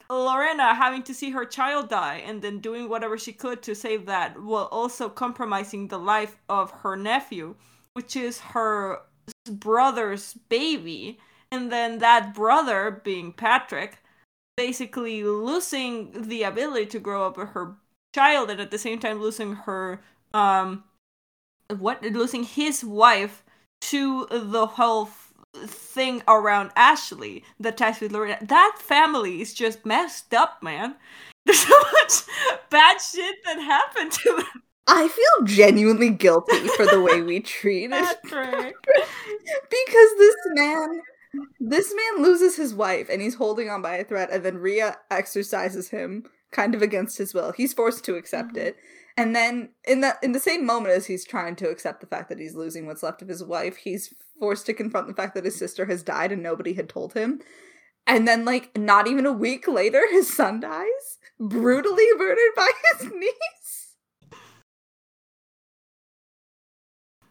Lorena 0.10 0.76
having 0.76 1.04
to 1.04 1.14
see 1.14 1.32
her 1.32 1.46
child 1.46 1.90
die 1.90 2.24
and 2.26 2.42
then 2.42 2.60
doing 2.60 2.90
whatever 2.90 3.18
she 3.18 3.34
could 3.34 3.62
to 3.64 3.76
save 3.76 4.06
that 4.06 4.42
while 4.42 4.70
also 4.72 5.10
compromising 5.10 5.88
the 5.88 6.00
life 6.00 6.38
of 6.48 6.72
her 6.72 6.96
nephew, 6.96 7.56
which 7.94 8.16
is 8.16 8.40
her 8.40 9.02
brother's 9.50 10.34
baby. 10.50 11.20
And 11.52 11.72
then 11.72 12.00
that 12.00 12.34
brother 12.34 13.02
being 13.04 13.34
patrick 13.34 14.00
basically 14.58 15.24
losing 15.24 16.28
the 16.30 16.44
ability 16.44 16.86
to 16.88 17.00
grow 17.00 17.26
up 17.26 17.38
with 17.38 17.50
her 17.50 17.76
child 18.14 18.50
and 18.50 18.62
at 18.62 18.72
the 18.72 18.78
same 18.78 18.98
time 19.00 19.22
losing 19.22 19.54
her 19.54 20.02
um 20.34 20.84
what 21.78 22.02
losing 22.02 22.44
his 22.44 22.84
wife 22.84 23.44
to 23.82 24.26
the 24.32 24.66
whole 24.66 25.10
thing 25.68 26.22
around 26.28 26.72
ashley 26.76 27.44
that 27.60 27.78
ties 27.78 28.00
with 28.00 28.12
lorena 28.12 28.38
that 28.42 28.76
family 28.80 29.42
is 29.42 29.54
just 29.54 29.86
messed 29.86 30.34
up 30.34 30.62
man 30.62 30.96
there's 31.46 31.60
so 31.60 31.76
much 31.94 32.22
bad 32.70 32.98
shit 33.00 33.36
that 33.46 33.58
happened 33.60 34.12
to 34.12 34.36
them 34.36 34.62
I 34.88 35.08
feel 35.08 35.48
genuinely 35.48 36.12
guilty 36.12 36.68
for 36.76 36.86
the 36.86 37.02
way 37.02 37.22
we 37.22 37.40
treated 37.40 37.92
patrick 37.92 38.76
because 38.86 40.10
this 40.18 40.36
man 40.54 41.02
this 41.60 41.94
man 41.94 42.24
loses 42.24 42.56
his 42.56 42.74
wife 42.74 43.10
and 43.10 43.22
he's 43.22 43.36
holding 43.36 43.70
on 43.70 43.82
by 43.82 43.96
a 43.98 44.04
thread, 44.06 44.30
and 44.30 44.44
then 44.46 44.58
Ria 44.58 44.98
exercises 45.12 45.90
him 45.90 46.24
kind 46.52 46.74
of 46.74 46.82
against 46.82 47.18
his 47.18 47.34
will. 47.34 47.52
He's 47.52 47.74
forced 47.74 48.06
to 48.06 48.16
accept 48.16 48.54
Mhm. 48.54 48.58
it. 48.68 48.78
And 49.18 49.36
then 49.36 49.70
in 49.86 50.00
the 50.00 50.18
in 50.22 50.32
the 50.32 50.40
same 50.40 50.66
moment 50.66 50.94
as 50.96 51.08
he's 51.08 51.26
trying 51.26 51.58
to 51.58 51.70
accept 51.70 52.00
the 52.00 52.08
fact 52.08 52.30
that 52.30 52.40
he's 52.40 52.56
losing 52.56 52.86
what's 52.86 53.04
left 53.04 53.22
of 53.22 53.28
his 53.28 53.44
wife, 53.44 53.76
he's 53.78 54.14
forced 54.40 54.66
to 54.68 54.74
confront 54.74 55.08
the 55.08 55.14
fact 55.14 55.36
that 55.36 55.46
his 55.46 55.56
sister 55.58 55.86
has 55.86 56.04
died 56.04 56.32
and 56.32 56.44
nobody 56.44 56.74
had 56.74 56.90
told 56.90 57.14
him. 57.14 57.42
And 58.08 58.28
then 58.28 58.46
like 58.46 58.78
not 58.78 59.08
even 59.08 59.26
a 59.26 59.34
week 59.34 59.68
later 59.68 60.04
his 60.12 60.34
son 60.34 60.60
dies, 60.62 61.18
brutally 61.40 62.08
murdered 62.18 62.56
by 62.56 62.70
his 63.00 63.12
niece. 63.12 63.96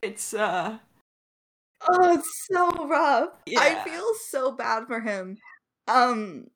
It's 0.02 0.34
uh 0.34 0.78
Oh, 1.86 2.14
it's 2.14 2.46
so 2.50 2.86
rough. 2.86 3.30
I 3.58 3.74
feel 3.84 4.06
so 4.28 4.52
bad 4.52 4.86
for 4.86 5.00
him. 5.00 5.38
Um 5.86 6.46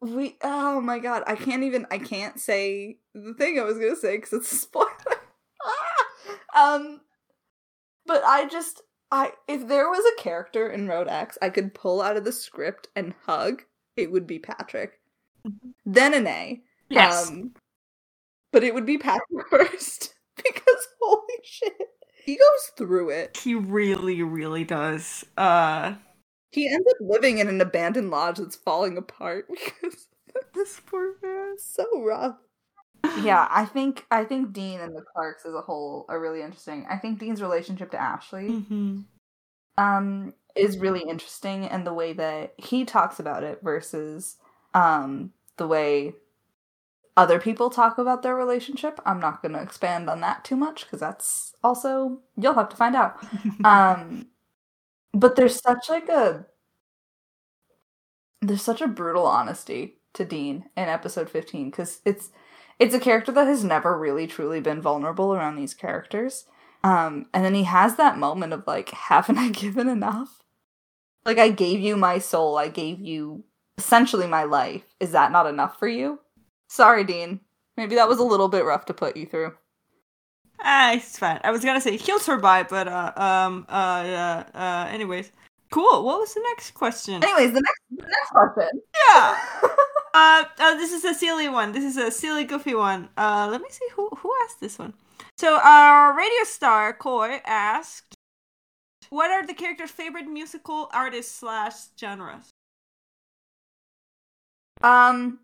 we 0.00 0.36
oh 0.42 0.80
my 0.80 0.98
god, 0.98 1.22
I 1.26 1.36
can't 1.36 1.62
even 1.62 1.86
I 1.90 1.98
can't 1.98 2.40
say 2.40 2.98
the 3.14 3.34
thing 3.34 3.58
I 3.58 3.62
was 3.62 3.78
to 3.78 3.96
say 3.96 4.18
cuz 4.18 4.32
it's 4.32 4.52
a 4.52 4.56
spoiler. 4.58 4.88
Ah! 5.64 6.74
Um 6.74 7.00
but 8.06 8.22
I 8.24 8.46
just 8.48 8.82
I 9.10 9.32
if 9.48 9.68
there 9.68 9.88
was 9.88 10.04
a 10.04 10.22
character 10.22 10.68
in 10.68 10.88
Road 10.88 11.08
X 11.08 11.36
I 11.42 11.50
could 11.50 11.74
pull 11.74 12.00
out 12.02 12.16
of 12.16 12.24
the 12.24 12.32
script 12.32 12.88
and 12.96 13.14
hug, 13.26 13.62
it 13.96 14.10
would 14.12 14.26
be 14.26 14.38
Patrick. 14.38 15.00
Then 15.84 16.14
an 16.14 16.26
A. 16.26 16.62
yes. 16.88 17.28
Um, 17.28 17.52
but 18.52 18.62
it 18.64 18.74
would 18.74 18.86
be 18.86 18.98
Patrick 18.98 19.46
first 19.50 20.14
because 20.36 20.88
holy 21.00 21.38
shit, 21.44 21.76
he 22.24 22.34
goes 22.36 22.72
through 22.76 23.10
it. 23.10 23.36
he 23.42 23.54
really, 23.54 24.22
really 24.22 24.64
does. 24.64 25.24
Uh 25.36 25.94
He 26.50 26.68
ends 26.68 26.86
up 26.88 26.96
living 27.00 27.38
in 27.38 27.48
an 27.48 27.60
abandoned 27.60 28.10
lodge 28.10 28.38
that's 28.38 28.56
falling 28.56 28.96
apart 28.96 29.46
because 29.50 30.06
this 30.54 30.80
poor 30.86 31.14
man. 31.22 31.52
it's 31.54 31.66
so 31.66 31.84
rough. 32.02 32.36
Yeah, 33.22 33.46
I 33.50 33.64
think 33.64 34.06
I 34.10 34.24
think 34.24 34.52
Dean 34.52 34.80
and 34.80 34.94
the 34.94 35.02
Clarks 35.02 35.44
as 35.44 35.54
a 35.54 35.60
whole 35.60 36.06
are 36.08 36.20
really 36.20 36.42
interesting. 36.42 36.86
I 36.88 36.96
think 36.98 37.18
Dean's 37.18 37.42
relationship 37.42 37.90
to 37.92 38.00
Ashley 38.00 38.48
Mm-hmm. 38.48 39.00
um 39.78 40.34
is 40.54 40.78
really 40.78 41.02
interesting 41.08 41.64
and 41.66 41.86
the 41.86 41.94
way 41.94 42.12
that 42.12 42.54
he 42.58 42.84
talks 42.84 43.18
about 43.18 43.42
it 43.42 43.60
versus 43.62 44.36
um 44.74 45.32
the 45.56 45.66
way 45.66 46.14
other 47.16 47.38
people 47.38 47.68
talk 47.70 47.98
about 47.98 48.22
their 48.22 48.34
relationship. 48.34 48.98
I'm 49.04 49.20
not 49.20 49.42
going 49.42 49.52
to 49.52 49.60
expand 49.62 50.08
on 50.08 50.20
that 50.22 50.44
too 50.44 50.56
much 50.56 50.84
because 50.84 51.00
that's 51.00 51.54
also 51.62 52.20
you'll 52.36 52.54
have 52.54 52.70
to 52.70 52.76
find 52.76 52.96
out. 52.96 53.16
um 53.64 54.26
but 55.14 55.36
there's 55.36 55.60
such 55.60 55.88
like 55.90 56.08
a 56.08 56.46
there's 58.40 58.62
such 58.62 58.80
a 58.80 58.88
brutal 58.88 59.26
honesty 59.26 59.98
to 60.14 60.24
Dean 60.24 60.64
in 60.76 60.88
episode 60.88 61.30
15 61.30 61.70
cuz 61.70 62.00
it's 62.04 62.30
it's 62.82 62.94
a 62.94 63.00
character 63.00 63.32
that 63.32 63.46
has 63.46 63.62
never 63.64 63.96
really 63.96 64.26
truly 64.26 64.60
been 64.60 64.82
vulnerable 64.82 65.34
around 65.34 65.56
these 65.56 65.74
characters. 65.74 66.46
Um 66.84 67.26
and 67.32 67.44
then 67.44 67.54
he 67.54 67.64
has 67.64 67.96
that 67.96 68.18
moment 68.18 68.52
of 68.52 68.66
like 68.66 68.90
haven't 69.10 69.38
I 69.38 69.50
given 69.50 69.88
enough? 69.88 70.42
Like 71.24 71.38
I 71.38 71.50
gave 71.50 71.80
you 71.80 71.96
my 71.96 72.18
soul, 72.18 72.58
I 72.58 72.68
gave 72.68 73.00
you 73.00 73.44
essentially 73.78 74.26
my 74.26 74.44
life. 74.44 74.82
Is 75.00 75.12
that 75.12 75.32
not 75.32 75.46
enough 75.46 75.78
for 75.78 75.88
you? 75.88 76.18
Sorry, 76.68 77.04
Dean. 77.04 77.40
Maybe 77.76 77.94
that 77.94 78.08
was 78.08 78.18
a 78.18 78.24
little 78.24 78.48
bit 78.48 78.64
rough 78.64 78.84
to 78.86 78.94
put 78.94 79.16
you 79.16 79.26
through. 79.26 79.54
Ah, 80.60 80.92
it's 80.92 81.18
fine. 81.18 81.40
I 81.42 81.50
was 81.50 81.64
gonna 81.64 81.80
say 81.80 81.96
he'll 81.96 82.18
survive, 82.18 82.68
but 82.68 82.86
uh, 82.88 83.12
um, 83.16 83.66
uh, 83.68 83.72
uh, 83.72 84.44
uh, 84.54 84.88
anyways, 84.90 85.32
cool. 85.70 86.04
What 86.04 86.20
was 86.20 86.34
the 86.34 86.44
next 86.50 86.72
question? 86.72 87.22
Anyways, 87.22 87.52
the 87.52 87.60
next 87.60 87.82
the 87.90 88.02
next 88.02 88.30
question. 88.30 88.80
Yeah. 89.08 89.38
Uh, 90.14 90.44
uh, 90.58 90.74
this 90.74 90.92
is 90.92 91.04
a 91.04 91.14
silly 91.14 91.48
one. 91.48 91.72
This 91.72 91.84
is 91.84 91.96
a 91.96 92.10
silly, 92.10 92.44
goofy 92.44 92.74
one. 92.74 93.08
Uh, 93.16 93.48
let 93.50 93.62
me 93.62 93.68
see 93.70 93.86
who 93.94 94.08
who 94.18 94.30
asked 94.44 94.60
this 94.60 94.78
one. 94.78 94.92
So, 95.38 95.58
our 95.62 96.14
radio 96.14 96.44
star 96.44 96.92
Koi 96.92 97.40
asked, 97.46 98.14
"What 99.08 99.30
are 99.30 99.46
the 99.46 99.54
characters' 99.54 99.90
favorite 99.90 100.26
musical 100.26 100.90
artists 100.92 101.34
slash 101.34 101.88
genres?" 101.98 102.50
Um, 104.82 105.40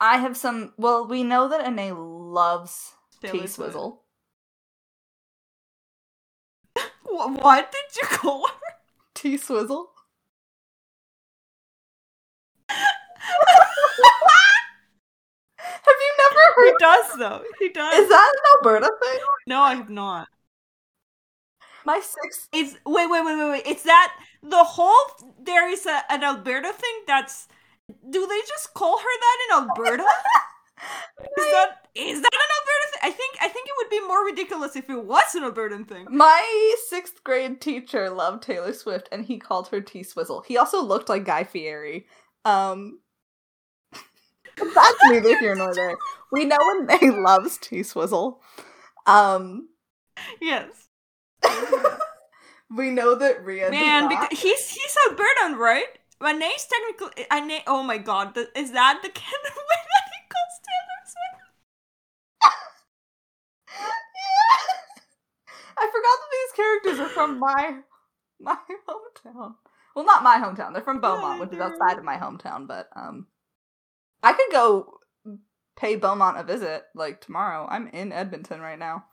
I 0.00 0.18
have 0.18 0.36
some. 0.36 0.74
Well, 0.76 1.06
we 1.06 1.24
know 1.24 1.48
that 1.48 1.66
Ane 1.66 1.96
loves 2.32 2.94
Taylor 3.20 3.40
T. 3.40 3.46
Swizzle. 3.46 4.02
What 7.04 7.72
did 7.72 7.96
you 7.96 8.08
call 8.08 8.46
her? 8.46 8.74
T 9.14 9.36
Swizzle. 9.36 9.90
Have 15.58 15.98
you 16.00 16.12
never 16.18 16.40
heard? 16.54 16.66
He 16.66 16.72
does 16.78 17.18
though. 17.18 17.42
He 17.58 17.68
does. 17.70 17.94
Is 17.94 18.08
that 18.08 18.32
an 18.34 18.42
Alberta 18.58 18.90
thing? 19.02 19.20
no, 19.46 19.60
I 19.60 19.74
have 19.74 19.90
not. 19.90 20.28
My 21.84 22.00
sixth. 22.00 22.48
It's 22.52 22.74
wait, 22.86 23.10
wait, 23.10 23.24
wait, 23.24 23.36
wait, 23.36 23.50
wait. 23.50 23.62
It's 23.66 23.82
that 23.82 24.14
the 24.42 24.62
whole 24.62 25.34
there 25.40 25.68
is 25.70 25.86
a, 25.86 26.02
an 26.10 26.22
Alberta 26.22 26.72
thing. 26.72 27.02
That's 27.06 27.48
do 28.10 28.26
they 28.26 28.40
just 28.48 28.74
call 28.74 28.98
her 28.98 29.04
that 29.04 29.38
in 29.46 29.68
Alberta? 29.68 30.02
is 31.38 31.52
that 31.52 31.88
is 31.94 32.22
that 32.22 32.32
an 32.32 32.50
Alberta 32.58 32.90
thing? 32.92 33.00
I 33.02 33.10
think 33.10 33.36
I 33.40 33.48
think 33.48 33.66
it 33.66 33.74
would 33.78 33.90
be 33.90 34.06
more 34.06 34.24
ridiculous 34.24 34.76
if 34.76 34.88
it 34.88 35.04
was 35.04 35.34
an 35.34 35.42
Albertan 35.42 35.88
thing. 35.88 36.06
My 36.10 36.74
sixth 36.88 37.22
grade 37.24 37.60
teacher 37.60 38.10
loved 38.10 38.42
Taylor 38.42 38.72
Swift 38.72 39.08
and 39.12 39.24
he 39.24 39.38
called 39.38 39.68
her 39.68 39.80
T 39.80 40.02
Swizzle. 40.02 40.42
He 40.46 40.56
also 40.56 40.82
looked 40.82 41.08
like 41.08 41.24
Guy 41.24 41.44
Fieri. 41.44 42.06
Um 42.44 43.00
That's 44.74 44.98
neither 45.04 45.38
here 45.38 45.54
nor 45.54 45.74
there. 45.74 45.96
We 46.30 46.44
know 46.44 46.58
when 46.60 46.86
May 46.86 47.10
loves 47.22 47.58
T 47.58 47.82
Swizzle. 47.82 48.40
Um 49.06 49.68
Yes, 50.40 50.88
we 52.70 52.90
know 52.90 53.14
that 53.14 53.44
Ria 53.44 53.70
man, 53.70 54.08
because 54.08 54.28
he's 54.38 54.68
he's 54.68 54.96
Albertan, 55.08 55.56
right? 55.56 55.86
Renee's 56.20 56.66
technically. 56.66 57.26
Ane, 57.32 57.62
oh 57.66 57.82
my 57.82 57.98
god, 57.98 58.34
th- 58.34 58.48
is 58.54 58.72
that 58.72 59.00
the 59.02 59.08
kind 59.08 59.42
of 59.48 59.56
way 59.56 59.80
that 59.90 60.04
he 60.12 60.20
calls 60.30 60.60
Taylor 60.62 61.00
Swift? 61.04 61.42
I 65.78 65.86
forgot 65.86 66.18
that 66.20 66.30
these 66.30 66.52
characters 66.56 67.00
are 67.00 67.08
from 67.08 67.38
my 67.40 67.80
my 68.40 68.56
hometown. 68.88 69.54
Well, 69.94 70.04
not 70.04 70.22
my 70.22 70.36
hometown. 70.36 70.72
They're 70.72 70.82
from 70.82 71.00
Beaumont, 71.00 71.40
which 71.40 71.52
is 71.52 71.60
outside 71.60 71.98
of 71.98 72.04
my 72.04 72.16
hometown. 72.16 72.66
But 72.66 72.88
um, 72.94 73.26
I 74.22 74.32
could 74.32 74.52
go 74.52 74.98
pay 75.76 75.96
Beaumont 75.96 76.38
a 76.38 76.44
visit 76.44 76.84
like 76.94 77.20
tomorrow. 77.20 77.66
I'm 77.70 77.88
in 77.88 78.12
Edmonton 78.12 78.60
right 78.60 78.78
now. 78.78 79.04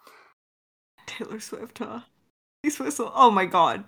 Taylor 1.07 1.39
Swift, 1.39 1.79
huh? 1.79 2.01
He's 2.63 2.79
whistle. 2.79 3.11
Oh 3.15 3.31
my 3.31 3.45
god. 3.45 3.85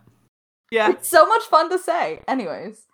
Yeah. 0.72 0.90
It's 0.92 1.10
so 1.10 1.28
much 1.28 1.44
fun 1.44 1.70
to 1.70 1.78
say. 1.78 2.22
Anyways, 2.28 2.86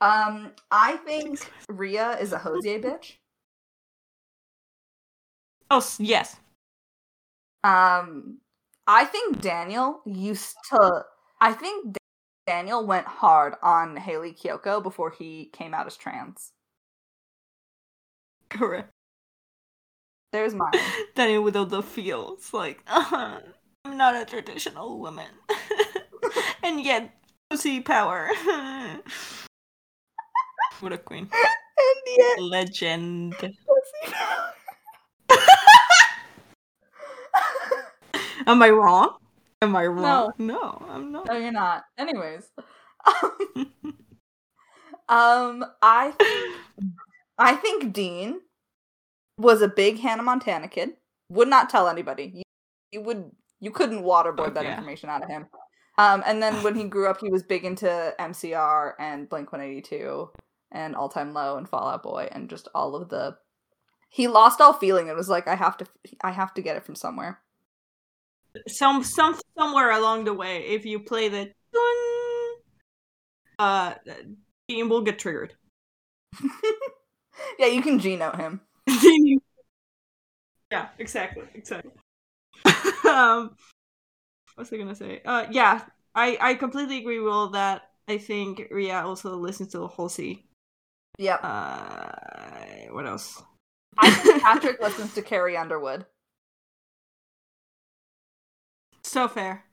um, 0.00 0.52
I 0.70 0.96
think 0.96 1.40
Ria 1.68 2.18
is 2.18 2.32
a 2.32 2.38
Hozier 2.38 2.80
bitch. 2.80 3.14
Oh 5.70 5.86
yes. 5.98 6.36
Um, 7.62 8.38
I 8.86 9.04
think 9.04 9.40
Daniel 9.40 10.00
used 10.06 10.56
to. 10.70 11.04
I 11.40 11.52
think 11.52 11.96
Daniel 12.46 12.86
went 12.86 13.06
hard 13.06 13.54
on 13.62 13.96
Hayley 13.96 14.32
Kiyoko 14.32 14.82
before 14.82 15.10
he 15.10 15.50
came 15.52 15.74
out 15.74 15.86
as 15.86 15.96
trans. 15.96 16.52
Correct. 18.50 18.90
There's 20.32 20.54
mine. 20.54 20.72
Daniel 21.14 21.42
with 21.42 21.56
all 21.56 21.66
the 21.66 21.82
feels 21.82 22.52
like 22.52 22.80
uh, 22.86 23.40
I'm 23.84 23.96
not 23.96 24.14
a 24.14 24.24
traditional 24.24 24.98
woman, 24.98 25.28
and 26.62 26.82
yet 26.82 27.14
pussy 27.50 27.80
power. 27.80 28.30
what 30.80 30.92
a 30.92 30.98
queen, 30.98 31.28
and 31.32 32.16
yet, 32.16 32.42
legend. 32.42 33.34
Am 38.46 38.62
I 38.62 38.70
wrong? 38.70 39.16
Am 39.60 39.76
I 39.76 39.86
wrong? 39.86 40.32
No, 40.38 40.86
I'm 40.88 41.12
not. 41.12 41.26
no, 41.26 41.36
you're 41.36 41.52
not. 41.52 41.84
Anyways, 41.98 42.48
um, 45.08 45.64
I 45.82 46.12
think 46.18 46.54
I 47.38 47.54
think 47.54 47.92
Dean 47.92 48.40
was 49.38 49.62
a 49.62 49.68
big 49.68 49.98
Hannah 50.00 50.22
Montana 50.22 50.68
kid. 50.68 50.90
Would 51.30 51.48
not 51.48 51.70
tell 51.70 51.88
anybody. 51.88 52.32
You, 52.34 52.42
you 52.92 53.00
would 53.02 53.30
you 53.60 53.70
couldn't 53.70 54.02
waterboard 54.02 54.50
Oh, 54.50 54.50
that 54.50 54.64
yeah. 54.64 54.74
information 54.76 55.10
out 55.10 55.22
of 55.22 55.28
him. 55.28 55.46
Um, 55.98 56.22
and 56.26 56.42
then 56.42 56.62
when 56.62 56.74
he 56.76 56.84
grew 56.84 57.08
up, 57.08 57.20
he 57.20 57.28
was 57.28 57.42
big 57.42 57.64
into 57.64 58.14
MCR 58.20 58.92
and 58.98 59.28
Blink 59.28 59.52
One 59.52 59.60
Eighty 59.60 59.82
Two 59.82 60.30
and 60.70 60.94
All 60.94 61.08
Time 61.08 61.32
Low 61.32 61.56
and 61.56 61.68
Fall 61.68 61.88
Out 61.88 62.02
Boy 62.02 62.28
and 62.30 62.48
just 62.48 62.68
all 62.74 62.94
of 62.96 63.08
the. 63.08 63.36
He 64.10 64.26
lost 64.26 64.60
all 64.60 64.72
feeling. 64.72 65.08
It 65.08 65.16
was 65.16 65.28
like 65.28 65.46
I 65.48 65.54
have 65.54 65.76
to, 65.78 65.86
I 66.22 66.30
have 66.30 66.54
to 66.54 66.62
get 66.62 66.76
it 66.76 66.84
from 66.84 66.94
somewhere. 66.94 67.40
Some 68.66 69.04
some 69.04 69.38
somewhere 69.58 69.90
along 69.90 70.24
the 70.24 70.32
way, 70.34 70.64
if 70.68 70.86
you 70.86 71.00
play 71.00 71.28
the 71.28 71.52
uh, 73.58 73.94
Dean 74.68 74.88
will 74.88 75.02
get 75.02 75.18
triggered. 75.18 75.54
yeah, 77.58 77.66
you 77.66 77.82
can 77.82 77.98
G 77.98 78.16
note 78.16 78.36
him. 78.36 78.60
yeah, 80.70 80.88
exactly, 80.98 81.44
exactly. 81.54 81.92
um, 83.08 83.56
what 84.54 84.58
was 84.58 84.72
I 84.72 84.76
gonna 84.76 84.94
say? 84.94 85.22
Uh, 85.24 85.46
yeah, 85.50 85.82
I 86.14 86.36
I 86.40 86.54
completely 86.54 86.98
agree 86.98 87.20
with 87.20 87.32
all 87.32 87.48
that. 87.50 87.90
I 88.08 88.18
think 88.18 88.68
Ria 88.70 89.02
also 89.02 89.36
listens 89.36 89.72
to 89.72 89.86
Halsey. 89.86 90.46
Yep. 91.18 91.40
Uh, 91.42 92.10
what 92.90 93.06
else? 93.06 93.42
I 93.98 94.10
think 94.10 94.42
Patrick 94.42 94.80
listens 94.80 95.14
to 95.14 95.22
Carrie 95.22 95.56
Underwood. 95.56 96.06
So 99.02 99.26
fair. 99.28 99.64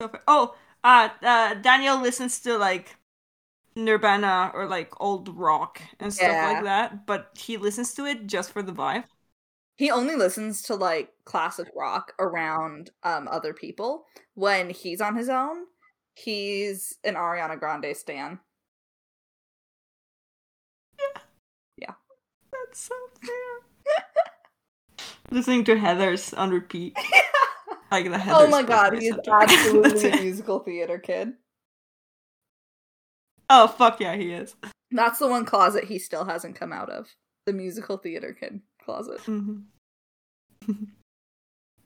So 0.00 0.08
fair. 0.08 0.22
Oh, 0.28 0.54
uh, 0.84 1.08
uh, 1.22 1.54
Daniel 1.54 2.00
listens 2.00 2.40
to 2.40 2.56
like 2.56 2.96
Nirvana 3.76 4.50
or 4.54 4.66
like 4.66 4.92
old 5.00 5.28
rock 5.36 5.80
and 6.00 6.12
stuff 6.12 6.28
Yeah. 6.28 6.52
like 6.52 6.64
that, 6.64 7.06
but 7.06 7.30
he 7.36 7.56
listens 7.56 7.92
to 7.94 8.04
it 8.06 8.26
just 8.26 8.52
for 8.52 8.62
the 8.62 8.72
vibe. 8.72 9.04
He 9.76 9.90
only 9.90 10.14
listens 10.16 10.62
to 10.62 10.76
like 10.76 11.10
classic 11.24 11.68
rock 11.74 12.12
around 12.20 12.90
um 13.02 13.28
other 13.28 13.52
people. 13.52 14.06
When 14.34 14.70
he's 14.70 15.00
on 15.00 15.16
his 15.16 15.28
own, 15.28 15.64
he's 16.14 16.96
an 17.04 17.14
Ariana 17.14 17.58
Grande 17.58 17.96
stan. 17.96 18.38
Yeah. 20.98 21.20
Yeah. 21.76 21.94
That's 22.52 22.80
so 22.80 22.94
fair. 23.20 23.96
Listening 25.30 25.64
to 25.64 25.74
Heathers 25.74 26.36
on 26.38 26.50
repeat. 26.50 26.96
Like 27.90 28.10
the 28.10 28.16
Heathers 28.16 28.46
oh 28.46 28.48
my 28.48 28.62
god, 28.64 28.94
he's 28.98 29.14
absolutely 29.28 30.10
a 30.10 30.16
musical 30.22 30.58
theater 30.58 30.98
kid. 30.98 31.34
Oh 33.56 33.68
fuck 33.68 34.00
yeah, 34.00 34.16
he 34.16 34.32
is. 34.32 34.56
That's 34.90 35.20
the 35.20 35.28
one 35.28 35.44
closet 35.44 35.84
he 35.84 36.00
still 36.00 36.24
hasn't 36.24 36.56
come 36.56 36.72
out 36.72 36.90
of. 36.90 37.06
The 37.46 37.52
musical 37.52 37.98
theater 37.98 38.36
kid 38.38 38.60
closet. 38.84 39.20
hmm 39.20 39.60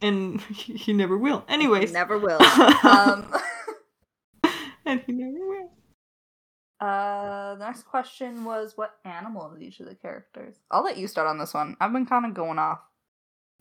and 0.00 0.40
he, 0.40 0.72
he 0.76 0.92
never 0.94 1.18
will. 1.18 1.44
Anyways, 1.46 1.90
he 1.90 1.92
Never 1.92 2.18
will. 2.18 2.38
Um 2.84 3.34
and 4.86 5.02
he 5.06 5.12
never 5.12 5.46
will. 5.46 5.70
Uh, 6.80 7.56
the 7.56 7.66
next 7.66 7.82
question 7.82 8.44
was 8.44 8.72
what 8.76 8.94
animal 9.04 9.52
is 9.54 9.60
each 9.60 9.80
of 9.80 9.86
the 9.86 9.94
characters? 9.94 10.54
I'll 10.70 10.84
let 10.84 10.96
you 10.96 11.06
start 11.06 11.26
on 11.26 11.36
this 11.36 11.52
one. 11.52 11.76
I've 11.80 11.92
been 11.92 12.06
kind 12.06 12.24
of 12.24 12.32
going 12.32 12.58
off. 12.58 12.78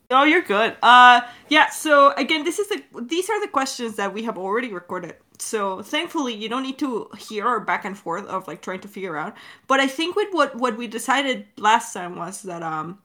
Oh, 0.10 0.24
you're 0.24 0.44
good. 0.44 0.78
Uh, 0.82 1.22
yeah. 1.50 1.70
So 1.70 2.14
again, 2.14 2.46
this 2.46 2.60
is 2.60 2.70
the 2.70 2.82
these 3.02 3.30
are 3.30 3.42
the 3.42 3.50
questions 3.50 3.98
that 3.98 4.14
we 4.14 4.24
have 4.24 4.38
already 4.38 4.72
recorded. 4.72 5.16
So 5.40 5.82
thankfully, 5.82 6.34
you 6.34 6.50
don't 6.50 6.64
need 6.64 6.80
to 6.80 7.10
hear 7.18 7.46
our 7.48 7.60
back 7.60 7.86
and 7.86 7.98
forth 7.98 8.26
of 8.28 8.48
like 8.48 8.62
trying 8.62 8.82
to 8.82 8.88
figure 8.88 9.18
out. 9.18 9.36
But 9.68 9.80
I 9.80 9.88
think 9.88 10.16
with 10.16 10.30
what 10.34 10.56
what 10.56 10.78
we 10.78 10.88
decided 10.88 11.48
last 11.58 11.94
time 11.94 12.16
was 12.16 12.42
that 12.44 12.64
um, 12.64 13.00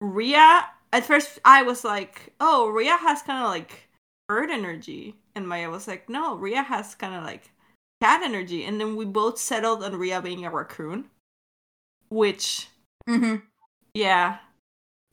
Ria. 0.00 0.68
At 0.92 1.04
first, 1.04 1.38
I 1.44 1.62
was 1.62 1.84
like, 1.84 2.32
"Oh, 2.40 2.68
Ria 2.70 2.96
has 2.96 3.22
kind 3.22 3.42
of 3.44 3.50
like 3.50 3.88
bird 4.28 4.50
energy," 4.50 5.16
and 5.34 5.46
Maya 5.48 5.70
was 5.70 5.86
like, 5.88 6.08
"No, 6.08 6.36
Ria 6.36 6.62
has 6.62 6.94
kind 6.94 7.14
of 7.14 7.24
like 7.24 7.50
cat 8.00 8.22
energy." 8.22 8.64
And 8.64 8.80
then 8.80 8.96
we 8.96 9.04
both 9.04 9.38
settled 9.38 9.82
on 9.84 9.96
Ria 9.96 10.22
being 10.22 10.44
a 10.44 10.50
raccoon, 10.50 11.10
which 12.08 12.68
Mm-hmm. 13.08 13.36
yeah. 13.94 14.38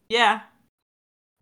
Yeah. 0.10 0.42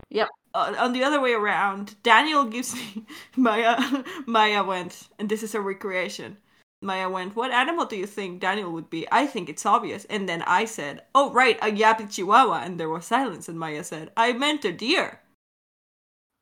Yep. 0.09 0.29
Uh, 0.53 0.75
on 0.77 0.93
the 0.93 1.03
other 1.03 1.21
way 1.21 1.33
around, 1.33 1.95
Daniel 2.03 2.45
gives 2.45 2.75
me 2.75 3.05
Maya. 3.35 4.03
Maya 4.25 4.63
went, 4.63 5.07
and 5.17 5.29
this 5.29 5.43
is 5.43 5.55
a 5.55 5.61
recreation. 5.61 6.37
Maya 6.81 7.09
went, 7.09 7.35
What 7.35 7.51
animal 7.51 7.85
do 7.85 7.95
you 7.95 8.07
think 8.07 8.41
Daniel 8.41 8.71
would 8.71 8.89
be? 8.89 9.07
I 9.11 9.27
think 9.27 9.49
it's 9.49 9.65
obvious. 9.65 10.05
And 10.05 10.27
then 10.27 10.41
I 10.43 10.65
said, 10.65 11.03
Oh, 11.13 11.31
right, 11.31 11.57
a 11.61 11.71
yappy 11.71 12.11
chihuahua. 12.11 12.63
And 12.63 12.79
there 12.79 12.89
was 12.89 13.05
silence. 13.05 13.47
And 13.47 13.59
Maya 13.59 13.83
said, 13.83 14.11
I 14.17 14.33
meant 14.33 14.65
a 14.65 14.71
deer. 14.71 15.21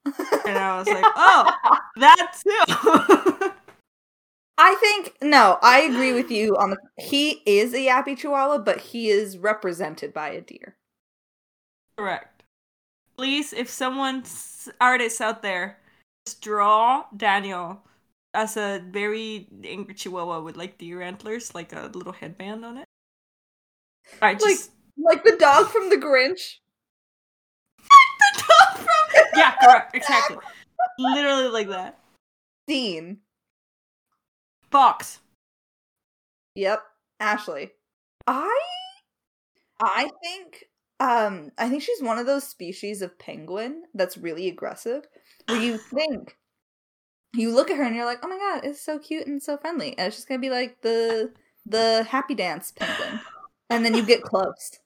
And 0.06 0.58
I 0.58 0.78
was 0.78 0.88
like, 0.88 1.04
Oh, 1.16 1.52
that 1.98 2.34
too. 2.42 3.52
I 4.58 4.76
think 4.76 5.16
no, 5.22 5.58
I 5.62 5.82
agree 5.82 6.12
with 6.14 6.32
you 6.32 6.58
on 6.58 6.72
the 6.72 6.78
he 6.98 7.42
is 7.46 7.74
a 7.74 7.78
yappy 7.78 8.18
chihuahua, 8.18 8.60
but 8.60 8.80
he 8.80 9.10
is 9.10 9.38
represented 9.38 10.14
by 10.14 10.30
a 10.30 10.42
deer. 10.42 10.76
Correct. 11.98 12.39
Please, 13.20 13.52
if 13.52 13.70
someone's 13.70 14.70
artist 14.80 15.20
out 15.20 15.42
there, 15.42 15.78
just 16.26 16.40
draw 16.42 17.04
Daniel 17.18 17.84
as 18.34 18.56
a 18.56 18.80
very 18.92 19.46
angry 19.66 19.94
chihuahua 19.94 20.40
with 20.40 20.56
like 20.56 20.78
deer 20.78 21.02
antlers, 21.02 21.54
like 21.54 21.74
a 21.74 21.92
little 21.94 22.14
headband 22.14 22.64
on 22.64 22.78
it. 22.78 22.86
I 24.22 24.32
Like- 24.32 24.40
just 24.40 24.72
Like 24.98 25.26
the 25.26 25.36
dog 25.36 25.68
from 25.68 25.90
the 25.90 25.98
Grinch. 25.98 26.60
the 27.84 28.42
dog 28.48 28.78
from 28.78 29.26
yeah, 29.36 29.56
correct, 29.62 29.94
exactly, 29.94 30.38
literally 30.98 31.50
like 31.50 31.68
that. 31.68 32.00
Dean. 32.68 33.18
Fox. 34.72 35.20
Yep. 36.56 36.82
Ashley. 37.20 37.72
I 38.28 38.62
I 39.82 40.10
think 40.24 40.69
um 41.00 41.52
I 41.58 41.70
think 41.70 41.84
she's 41.84 42.02
one 42.02 42.18
of 42.18 42.26
those 42.26 42.48
species 42.48 43.02
of 43.02 43.18
penguin 43.20 43.84
that's 43.94 44.18
really 44.18 44.48
aggressive 44.48 45.08
where 45.48 45.62
you 45.62 45.78
think 45.94 46.38
you 47.34 47.54
look 47.54 47.70
at 47.70 47.78
her 47.78 47.84
and 47.84 47.96
you're 47.96 48.06
like, 48.06 48.20
"Oh 48.24 48.28
my 48.28 48.38
god, 48.38 48.66
it's 48.66 48.82
so 48.82 48.98
cute 48.98 49.28
and 49.28 49.42
so 49.42 49.58
friendly." 49.58 49.98
And 49.98 50.08
it's 50.08 50.16
just 50.16 50.28
going 50.28 50.40
to 50.40 50.46
be 50.46 50.50
like 50.50 50.82
the 50.82 51.32
the 51.66 52.06
happy 52.10 52.36
dance 52.36 52.72
penguin. 52.76 53.20
And 53.70 53.86
then 53.86 53.94
you 53.94 54.04
get 54.04 54.24
close. 54.24 54.80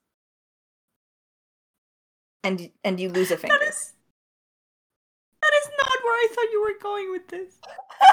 And 2.43 2.69
and 2.83 2.99
you 2.99 3.09
lose 3.09 3.31
a 3.31 3.37
finger. 3.37 3.57
That 3.57 3.67
is 3.67 3.93
that 5.41 5.51
is 5.61 5.69
not 5.81 5.97
where 6.03 6.13
I 6.13 6.27
thought 6.33 6.51
you 6.51 6.61
were 6.61 6.79
going 6.81 7.11
with 7.11 7.27
this. 7.29 7.57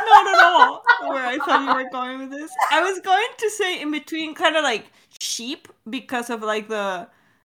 Not 0.07 0.29
at 0.29 0.45
all 0.45 0.83
where 1.09 1.27
I 1.27 1.39
thought 1.39 1.69
you 1.69 1.75
were 1.75 1.91
going 1.91 2.21
with 2.21 2.31
this. 2.31 2.51
I 2.71 2.83
was 2.83 3.01
going 3.01 3.29
to 3.39 3.51
say 3.51 3.81
in 3.81 3.91
between, 3.91 4.35
kind 4.35 4.57
of 4.57 4.63
like 4.63 4.87
sheep 5.21 5.69
because 5.89 6.31
of 6.31 6.43
like 6.43 6.69
the 6.69 7.09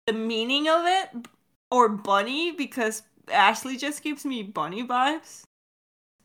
the 0.07 0.13
meaning 0.13 0.67
of 0.67 0.85
it, 0.85 1.09
or 1.69 1.89
bunny 1.89 2.51
because 2.51 3.03
Ashley 3.31 3.77
just 3.77 4.01
gives 4.03 4.25
me 4.25 4.41
bunny 4.41 4.85
vibes, 4.87 5.43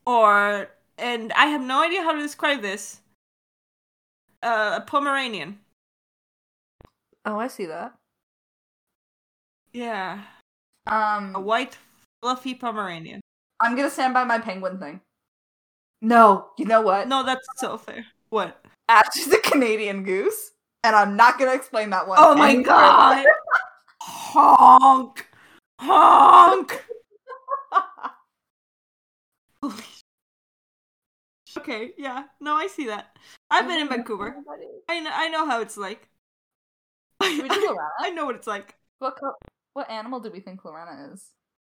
or 0.07 0.71
and 0.99 1.33
I 1.33 1.47
have 1.47 1.61
no 1.61 1.83
idea 1.83 2.03
how 2.03 2.12
to 2.12 2.23
describe 2.23 2.62
this. 2.62 3.01
Uh, 4.42 4.81
a 4.83 4.85
Pomeranian. 4.85 5.59
Oh, 7.25 7.38
I 7.38 7.49
see 7.49 7.66
that. 7.66 7.95
Yeah, 9.73 10.23
Um 10.87 11.35
a 11.37 11.40
white 11.40 11.77
fluffy 12.21 12.55
Pomeranian. 12.55 13.21
I'm 13.61 13.77
going 13.77 13.87
to 13.87 13.95
stand 13.95 14.12
by 14.14 14.25
my 14.25 14.38
penguin 14.38 14.79
thing. 14.79 15.01
No, 16.01 16.49
you 16.59 16.64
know 16.64 16.81
what? 16.81 17.07
No, 17.07 17.23
that's 17.25 17.47
so 17.59 17.79
fair. 17.79 18.05
What? 18.31 18.64
Ashley's 18.88 19.33
a 19.33 19.38
Canadian 19.38 20.03
goose, 20.03 20.51
and 20.83 20.97
I'm 20.97 21.16
not 21.16 21.38
gonna 21.38 21.55
explain 21.55 21.90
that 21.90 22.09
one. 22.09 22.18
Oh 22.21 22.35
my 22.35 22.57
god! 22.57 23.25
Further. 24.33 24.57
Honk! 24.57 25.29
Honk! 25.81 26.85
Okay, 31.59 31.92
yeah. 31.99 32.25
No, 32.40 32.55
I 32.55 32.66
see 32.66 32.87
that. 32.87 33.16
I've 33.51 33.68
been 33.68 33.81
in 33.81 33.88
Vancouver. 33.88 34.35
I 34.88 35.01
know, 35.01 35.11
I 35.12 35.29
know 35.29 35.47
how 35.47 35.61
it's 35.61 35.77
like. 35.77 36.09
Should 37.23 37.42
we 37.42 37.49
do 37.49 37.61
Lorena? 37.61 37.88
I 38.01 38.11
know 38.11 38.25
what 38.25 38.37
it's 38.37 38.47
like. 38.47 38.75
What 38.99 39.16
co- 39.21 39.37
what 39.75 39.90
animal 39.90 40.21
do 40.21 40.31
we 40.31 40.40
think 40.40 40.64
Lorena 40.64 41.12
is? 41.12 41.31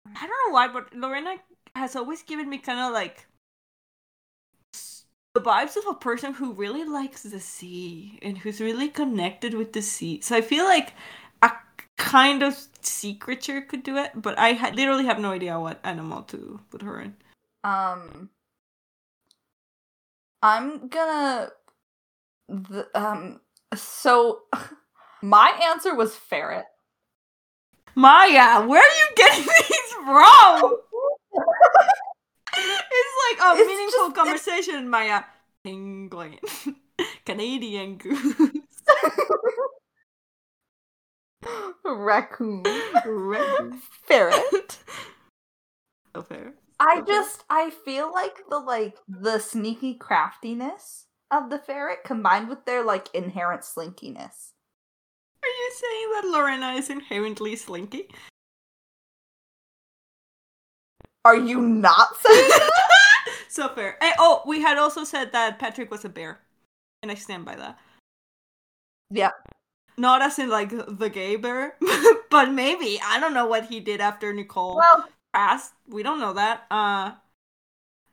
I 0.05 0.27
don't 0.27 0.29
know 0.47 0.53
why, 0.53 0.67
but 0.67 0.93
Lorena 0.95 1.35
has 1.75 1.95
always 1.95 2.23
given 2.23 2.49
me 2.49 2.57
kind 2.57 2.79
of 2.79 2.91
like 2.91 3.27
the 5.33 5.41
vibes 5.41 5.77
of 5.77 5.83
a 5.87 5.93
person 5.93 6.33
who 6.33 6.53
really 6.53 6.83
likes 6.83 7.23
the 7.23 7.39
sea 7.39 8.17
and 8.21 8.37
who's 8.39 8.59
really 8.59 8.89
connected 8.89 9.53
with 9.53 9.73
the 9.73 9.81
sea. 9.81 10.19
So 10.21 10.35
I 10.35 10.41
feel 10.41 10.65
like 10.65 10.89
a 10.89 10.93
kind 11.97 12.43
of 12.43 12.55
sea 12.81 13.15
creature 13.15 13.61
could 13.61 13.83
do 13.83 13.97
it, 13.97 14.11
but 14.15 14.37
I 14.39 14.53
ha- 14.53 14.71
literally 14.73 15.05
have 15.05 15.19
no 15.19 15.31
idea 15.31 15.59
what 15.59 15.79
animal 15.83 16.21
to 16.23 16.59
put 16.69 16.81
her 16.81 17.01
in. 17.01 17.15
Um, 17.63 18.29
I'm 20.41 20.87
gonna. 20.87 21.49
The, 22.47 22.87
um. 22.95 23.41
So, 23.75 24.43
my 25.21 25.49
answer 25.71 25.93
was 25.95 26.15
ferret. 26.15 26.65
Maya, 27.95 28.65
where 28.65 28.81
are 28.81 28.95
you 29.01 29.07
getting 29.15 29.43
these 29.69 29.93
from? 30.05 30.77
it's 32.53 33.15
like 33.25 33.39
a 33.41 33.57
It's 33.59 33.67
meaningful 33.67 34.09
just- 34.09 34.15
conversation, 34.15 34.89
Maya. 34.89 35.23
Penguin. 35.63 36.37
Canadian 37.25 37.97
goose. 37.97 38.35
Raccoon. 41.85 42.63
Red. 43.05 43.73
Ferret. 44.07 44.79
So 46.15 46.21
fair. 46.23 46.53
I 46.79 47.01
just 47.01 47.43
I 47.49 47.69
feel 47.69 48.11
like 48.11 48.37
the 48.49 48.59
like 48.59 48.97
the 49.07 49.39
sneaky 49.39 49.95
craftiness 49.95 51.05
of 51.31 51.49
the 51.49 51.59
ferret 51.59 52.03
combined 52.03 52.49
with 52.49 52.65
their 52.65 52.83
like 52.83 53.13
inherent 53.13 53.61
slinkiness. 53.61 54.51
Are 55.43 55.49
you 55.49 55.71
saying 55.73 56.11
that 56.13 56.29
Lorena 56.31 56.73
is 56.73 56.89
inherently 56.89 57.55
slinky? 57.55 58.07
Are 61.25 61.35
you 61.35 61.61
not 61.61 62.15
saying 62.17 62.49
that? 62.49 62.69
so 63.49 63.69
fair. 63.69 63.97
Eh, 64.01 64.13
oh, 64.17 64.41
we 64.45 64.61
had 64.61 64.77
also 64.77 65.03
said 65.03 65.31
that 65.33 65.59
Patrick 65.59 65.91
was 65.91 66.05
a 66.05 66.09
bear, 66.09 66.39
and 67.03 67.11
I 67.11 67.15
stand 67.15 67.45
by 67.45 67.55
that. 67.55 67.77
yeah. 69.11 69.31
Not 69.97 70.21
as 70.21 70.37
in 70.37 70.49
like 70.49 70.69
the 70.69 71.09
gay 71.09 71.35
bear, 71.37 71.75
but 72.29 72.51
maybe 72.51 72.99
I 73.03 73.19
don't 73.19 73.33
know 73.33 73.47
what 73.47 73.65
he 73.65 73.79
did 73.79 73.99
after 73.99 74.31
Nicole 74.31 74.77
Well, 74.77 75.09
passed. 75.33 75.73
We 75.87 76.03
don't 76.03 76.19
know 76.19 76.33
that. 76.33 76.65
Uh, 76.69 77.13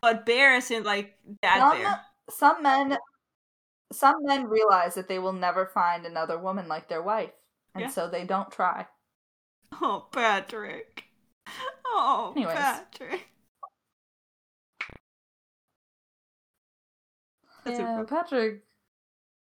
but 0.00 0.24
bear 0.24 0.54
as 0.54 0.70
in 0.70 0.82
like 0.82 1.18
dad 1.42 1.58
some, 1.60 1.78
bear. 1.78 2.00
some 2.30 2.62
men 2.62 2.98
some 3.92 4.16
men 4.22 4.48
realize 4.48 4.94
that 4.94 5.08
they 5.08 5.18
will 5.18 5.32
never 5.32 5.66
find 5.66 6.06
another 6.06 6.38
woman 6.38 6.68
like 6.68 6.88
their 6.88 7.02
wife. 7.02 7.30
And 7.74 7.82
Yeah. 7.82 7.90
so 7.90 8.08
they 8.08 8.24
don't 8.24 8.50
try. 8.50 8.86
Oh, 9.80 10.06
Patrick. 10.10 11.04
Oh, 11.86 12.32
Anyways. 12.36 12.54
Patrick. 12.56 13.26
Yeah, 17.66 18.04
Patrick 18.08 18.62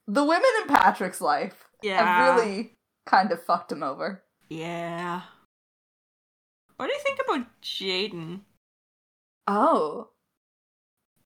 the 0.07 0.24
women 0.24 0.48
in 0.62 0.68
Patrick's 0.68 1.20
life 1.20 1.68
Yeah. 1.83 2.05
have 2.05 2.37
really 2.41 2.75
kind 3.07 3.33
of 3.33 3.43
fucked 3.43 3.73
him 3.73 3.83
over. 3.83 4.23
Yeah. 4.49 5.23
What 6.77 6.87
do 6.87 6.93
you 6.93 7.01
think 7.01 7.21
about 7.25 7.47
Jaden? 7.62 8.41
Oh. 9.47 10.09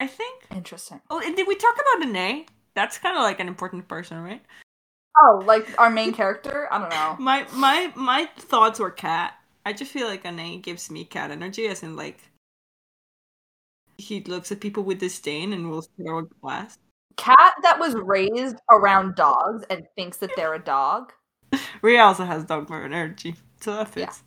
I 0.01 0.07
think. 0.07 0.45
Interesting. 0.55 1.01
Oh, 1.11 1.21
and 1.25 1.37
did 1.37 1.47
we 1.47 1.55
talk 1.55 1.75
about 1.75 2.09
Anae? 2.09 2.47
That's 2.75 2.99
kind 2.99 3.17
of 3.17 3.23
like 3.23 3.39
an 3.41 3.49
important 3.49 3.87
person, 3.89 4.23
right? 4.23 4.43
Oh, 5.21 5.43
like 5.45 5.79
our 5.79 5.91
main 5.91 6.13
character? 6.13 6.69
I 6.73 6.79
don't 6.79 6.91
know. 6.91 7.17
My 7.19 7.47
my 7.53 7.93
my 7.95 8.27
thoughts 8.37 8.79
were 8.79 8.91
cat. 8.91 9.35
I 9.67 9.73
just 9.73 9.93
feel 9.93 10.07
like 10.07 10.25
Anae 10.25 10.63
gives 10.63 10.91
me 10.91 11.05
cat 11.05 11.31
energy, 11.31 11.67
as 11.67 11.83
in 11.83 11.97
like 11.97 12.19
he 13.99 14.23
looks 14.23 14.51
at 14.51 14.61
people 14.61 14.83
with 14.83 15.01
disdain 15.01 15.53
and 15.53 15.71
will 15.71 15.83
throw 15.83 16.21
a 16.21 16.23
glass. 16.41 16.79
Cat 17.17 17.55
that 17.63 17.79
was 17.79 17.95
raised 17.95 18.57
around 18.71 19.15
dogs 19.15 19.65
and 19.71 19.87
thinks 19.97 20.19
that 20.19 20.31
they're 20.37 20.55
a 20.55 20.63
dog. 20.63 21.13
Rhea 21.83 22.01
also 22.03 22.25
has 22.25 22.45
dog 22.45 22.71
energy, 22.71 23.35
so 23.61 23.77
that 23.77 23.89
fits. 23.89 24.23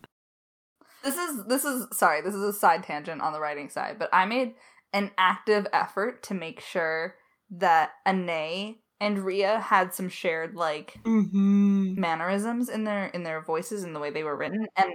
This 1.03 1.15
is 1.17 1.45
this 1.45 1.65
is 1.65 1.87
sorry, 1.93 2.21
this 2.21 2.33
is 2.35 2.43
a 2.43 2.53
side 2.53 2.83
tangent 2.83 3.21
on 3.21 3.33
the 3.33 3.39
writing 3.39 3.69
side, 3.69 3.97
but 3.99 4.09
I 4.13 4.25
made 4.25 4.55
an 4.93 5.11
active 5.17 5.67
effort 5.73 6.23
to 6.23 6.33
make 6.33 6.61
sure 6.61 7.15
that 7.51 7.91
Anae 8.07 8.77
and 8.99 9.19
Ria 9.19 9.59
had 9.59 9.93
some 9.93 10.09
shared 10.09 10.55
like 10.55 10.97
Mm-hmm. 11.03 11.99
mannerisms 11.99 12.69
in 12.69 12.85
their 12.85 13.07
in 13.07 13.23
their 13.23 13.41
voices 13.41 13.83
and 13.83 13.95
the 13.95 13.99
way 13.99 14.09
they 14.09 14.23
were 14.23 14.35
written 14.37 14.67
and 14.77 14.93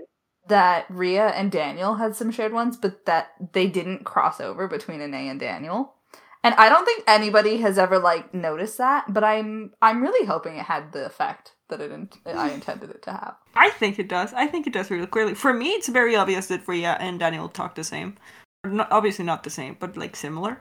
that 0.48 0.86
Ria 0.88 1.28
and 1.28 1.52
Daniel 1.52 1.94
had 1.94 2.16
some 2.16 2.30
shared 2.30 2.52
ones 2.52 2.76
but 2.76 3.04
that 3.06 3.32
they 3.52 3.66
didn't 3.66 4.04
cross 4.04 4.40
over 4.40 4.66
between 4.66 5.00
Anae 5.00 5.30
and 5.30 5.38
Daniel. 5.38 5.94
And 6.42 6.54
I 6.54 6.68
don't 6.70 6.86
think 6.86 7.04
anybody 7.06 7.58
has 7.58 7.76
ever 7.78 7.98
like 7.98 8.32
noticed 8.32 8.78
that, 8.78 9.12
but 9.12 9.22
I'm 9.24 9.72
I'm 9.82 10.00
really 10.02 10.26
hoping 10.26 10.56
it 10.56 10.64
had 10.64 10.92
the 10.92 11.04
effect 11.04 11.52
that 11.68 11.80
it 11.80 11.90
in- 11.92 12.08
I 12.26 12.50
intended 12.58 12.90
it 12.90 13.02
to 13.02 13.12
have. 13.12 13.36
I 13.54 13.70
think 13.70 13.98
it 13.98 14.08
does. 14.08 14.32
I 14.32 14.46
think 14.46 14.66
it 14.66 14.72
does 14.72 14.90
really 14.90 15.06
clearly. 15.06 15.34
For 15.34 15.52
me, 15.52 15.70
it's 15.72 15.88
very 15.88 16.16
obvious 16.16 16.46
that 16.46 16.66
Rhea 16.66 16.96
and 17.00 17.18
Daniel 17.20 17.48
talk 17.48 17.74
the 17.74 17.84
same. 17.84 18.16
Not, 18.64 18.90
obviously 18.90 19.24
not 19.24 19.42
the 19.42 19.50
same, 19.50 19.76
but 19.78 19.96
like 19.96 20.16
similar. 20.16 20.60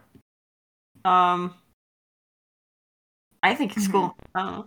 Um, 1.06 1.56
I 3.42 3.56
think 3.56 3.78
it's 3.78 3.88
Mhm. 3.88 3.92
cool. 3.92 4.18
I. 4.36 4.64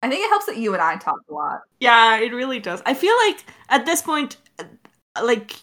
I 0.00 0.08
think 0.08 0.24
it 0.24 0.28
helps 0.28 0.46
that 0.46 0.56
you 0.58 0.74
and 0.74 0.82
I 0.82 0.96
talk 0.96 1.18
a 1.28 1.34
lot. 1.34 1.62
Yeah, 1.80 2.18
it 2.18 2.32
really 2.32 2.60
does. 2.60 2.80
I 2.86 2.94
feel 2.94 3.16
like 3.26 3.44
at 3.68 3.84
this 3.84 4.00
point, 4.00 4.36
like 5.20 5.56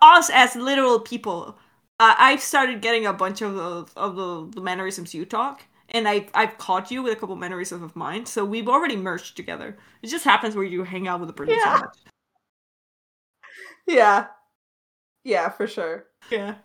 us 0.00 0.30
as 0.32 0.56
literal 0.56 1.00
people, 1.00 1.58
uh, 2.00 2.14
I've 2.18 2.40
started 2.42 2.80
getting 2.80 3.06
a 3.06 3.12
bunch 3.12 3.42
of 3.42 3.54
the 3.54 3.86
of 3.96 4.16
the, 4.16 4.48
the 4.54 4.60
mannerisms 4.60 5.14
you 5.14 5.24
talk, 5.24 5.64
and 5.90 6.08
I 6.08 6.28
I've 6.34 6.58
caught 6.58 6.90
you 6.90 7.02
with 7.02 7.12
a 7.12 7.16
couple 7.16 7.36
mannerisms 7.36 7.82
of 7.82 7.96
mine. 7.96 8.26
So 8.26 8.44
we've 8.44 8.68
already 8.68 8.96
merged 8.96 9.36
together. 9.36 9.76
It 10.02 10.08
just 10.08 10.24
happens 10.24 10.54
where 10.54 10.64
you 10.64 10.84
hang 10.84 11.08
out 11.08 11.20
with 11.20 11.30
a 11.30 11.32
person 11.32 11.56
Yeah. 11.58 11.74
so 11.76 11.80
much. 11.84 11.96
Yeah. 13.86 14.26
Yeah, 15.24 15.48
for 15.50 15.66
sure. 15.66 16.06
Yeah. 16.30 16.56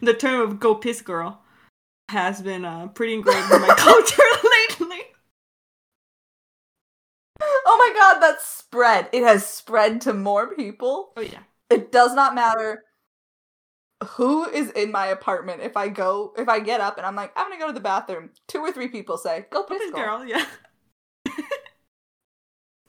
The 0.00 0.14
term 0.14 0.40
of 0.40 0.60
"go 0.60 0.74
piss 0.74 1.00
girl" 1.02 1.42
has 2.08 2.42
been 2.42 2.64
uh, 2.64 2.88
pretty 2.88 3.14
ingrained 3.14 3.50
in 3.50 3.60
my 3.60 3.68
culture 3.78 4.22
lately. 4.80 5.02
Oh 7.40 7.76
my 7.78 7.98
god, 7.98 8.20
that's 8.20 8.44
spread. 8.46 9.08
It 9.12 9.22
has 9.24 9.46
spread 9.46 10.00
to 10.02 10.12
more 10.12 10.54
people. 10.54 11.12
Oh 11.16 11.20
yeah. 11.20 11.40
It 11.72 11.92
does 11.92 12.14
not 12.14 12.34
matter 12.34 12.84
who 14.04 14.48
is 14.48 14.70
in 14.70 14.90
my 14.90 15.06
apartment. 15.06 15.62
If 15.62 15.76
I 15.76 15.88
go, 15.88 16.32
if 16.36 16.48
I 16.48 16.60
get 16.60 16.80
up 16.80 16.98
and 16.98 17.06
I'm 17.06 17.16
like, 17.16 17.32
I'm 17.36 17.48
gonna 17.48 17.60
go 17.60 17.68
to 17.68 17.72
the 17.72 17.80
bathroom, 17.80 18.30
two 18.48 18.58
or 18.58 18.72
three 18.72 18.88
people 18.88 19.16
say, 19.16 19.46
"Go 19.50 19.64
Go 19.64 19.78
piss, 19.78 19.90
girl." 19.90 20.18
girl, 20.18 20.26
yeah. 20.26 20.44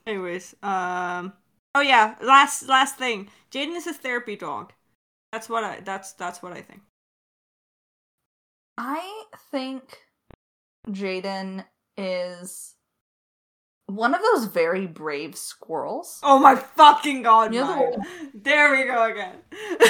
Anyways, 0.08 0.56
um, 0.64 1.34
oh 1.76 1.82
yeah, 1.82 2.16
last 2.22 2.68
last 2.68 2.98
thing, 2.98 3.30
Jaden 3.52 3.76
is 3.76 3.88
a 3.88 3.94
therapy 3.94 4.36
dog. 4.36 4.74
That's 5.32 5.50
what 5.50 5.64
I. 5.64 5.80
That's 5.80 6.14
that's 6.14 6.42
what 6.42 6.54
I 6.54 6.62
think. 6.62 6.82
I 8.78 9.24
think 9.52 10.00
Jaden 10.90 11.64
is 11.96 12.73
one 13.88 14.14
of 14.14 14.22
those 14.22 14.46
very 14.46 14.88
brave 14.88 15.36
squirrels. 15.36 16.20
Oh 16.24 16.40
my 16.40 16.56
fucking 16.56 17.24
god! 17.24 17.54
You 17.54 17.62
know 17.62 17.96
the 17.98 18.32
There 18.42 18.72
we 18.72 18.86
go 18.86 19.04
again. 19.04 19.36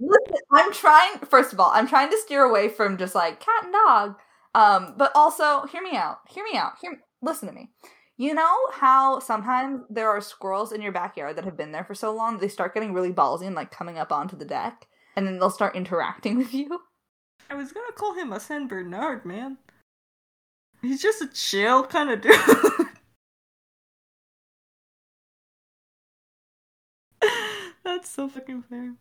Listen, 0.00 0.36
I'm 0.50 0.72
trying. 0.72 1.18
First 1.28 1.52
of 1.52 1.60
all, 1.60 1.70
I'm 1.72 1.86
trying 1.86 2.10
to 2.10 2.18
steer 2.18 2.42
away 2.42 2.68
from 2.68 2.96
just 2.96 3.14
like 3.14 3.40
cat 3.40 3.64
and 3.64 3.72
dog. 3.72 4.14
Um, 4.54 4.94
but 4.96 5.12
also, 5.14 5.66
hear 5.66 5.82
me 5.82 5.96
out. 5.96 6.18
Hear 6.28 6.44
me 6.44 6.56
out. 6.56 6.72
Hear. 6.80 7.00
Listen 7.22 7.48
to 7.48 7.54
me. 7.54 7.70
You 8.16 8.34
know 8.34 8.56
how 8.72 9.18
sometimes 9.18 9.80
there 9.88 10.10
are 10.10 10.20
squirrels 10.20 10.72
in 10.72 10.82
your 10.82 10.92
backyard 10.92 11.36
that 11.36 11.46
have 11.46 11.56
been 11.56 11.72
there 11.72 11.84
for 11.84 11.94
so 11.94 12.14
long 12.14 12.36
they 12.36 12.48
start 12.48 12.74
getting 12.74 12.92
really 12.92 13.12
ballsy 13.12 13.46
and 13.46 13.54
like 13.54 13.70
coming 13.70 13.98
up 13.98 14.12
onto 14.12 14.36
the 14.36 14.44
deck, 14.44 14.86
and 15.16 15.26
then 15.26 15.38
they'll 15.38 15.50
start 15.50 15.76
interacting 15.76 16.36
with 16.38 16.52
you. 16.52 16.80
I 17.48 17.54
was 17.54 17.72
gonna 17.72 17.92
call 17.92 18.14
him 18.14 18.32
a 18.32 18.40
Saint 18.40 18.68
Bernard, 18.68 19.24
man. 19.24 19.58
He's 20.82 21.02
just 21.02 21.22
a 21.22 21.28
chill 21.28 21.84
kind 21.84 22.10
of 22.10 22.20
dude. 22.22 22.34
That's 27.84 28.08
so 28.08 28.28
fucking 28.28 28.62
fair. 28.62 28.94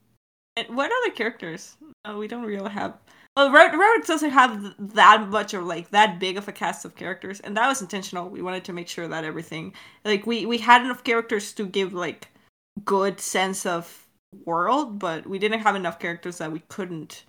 And 0.57 0.75
what 0.75 0.91
other 0.91 1.13
characters? 1.13 1.77
Oh, 2.05 2.17
we 2.17 2.27
don't 2.27 2.43
really 2.43 2.69
have. 2.71 2.97
Well, 3.35 3.51
Road 3.51 4.05
doesn't 4.05 4.31
have 4.31 4.75
that 4.95 5.29
much 5.29 5.53
or 5.53 5.61
like 5.61 5.91
that 5.91 6.19
big 6.19 6.37
of 6.37 6.47
a 6.47 6.51
cast 6.51 6.83
of 6.83 6.95
characters, 6.95 7.39
and 7.39 7.55
that 7.55 7.67
was 7.67 7.81
intentional. 7.81 8.29
We 8.29 8.41
wanted 8.41 8.65
to 8.65 8.73
make 8.73 8.89
sure 8.89 9.07
that 9.07 9.23
everything, 9.23 9.73
like 10.03 10.25
we 10.25 10.45
we 10.45 10.57
had 10.57 10.81
enough 10.81 11.03
characters 11.03 11.53
to 11.53 11.65
give 11.65 11.93
like 11.93 12.27
good 12.83 13.21
sense 13.21 13.65
of 13.65 14.07
world, 14.45 14.99
but 14.99 15.27
we 15.27 15.39
didn't 15.39 15.61
have 15.61 15.75
enough 15.75 15.99
characters 15.99 16.39
that 16.39 16.51
we 16.51 16.59
couldn't 16.67 17.23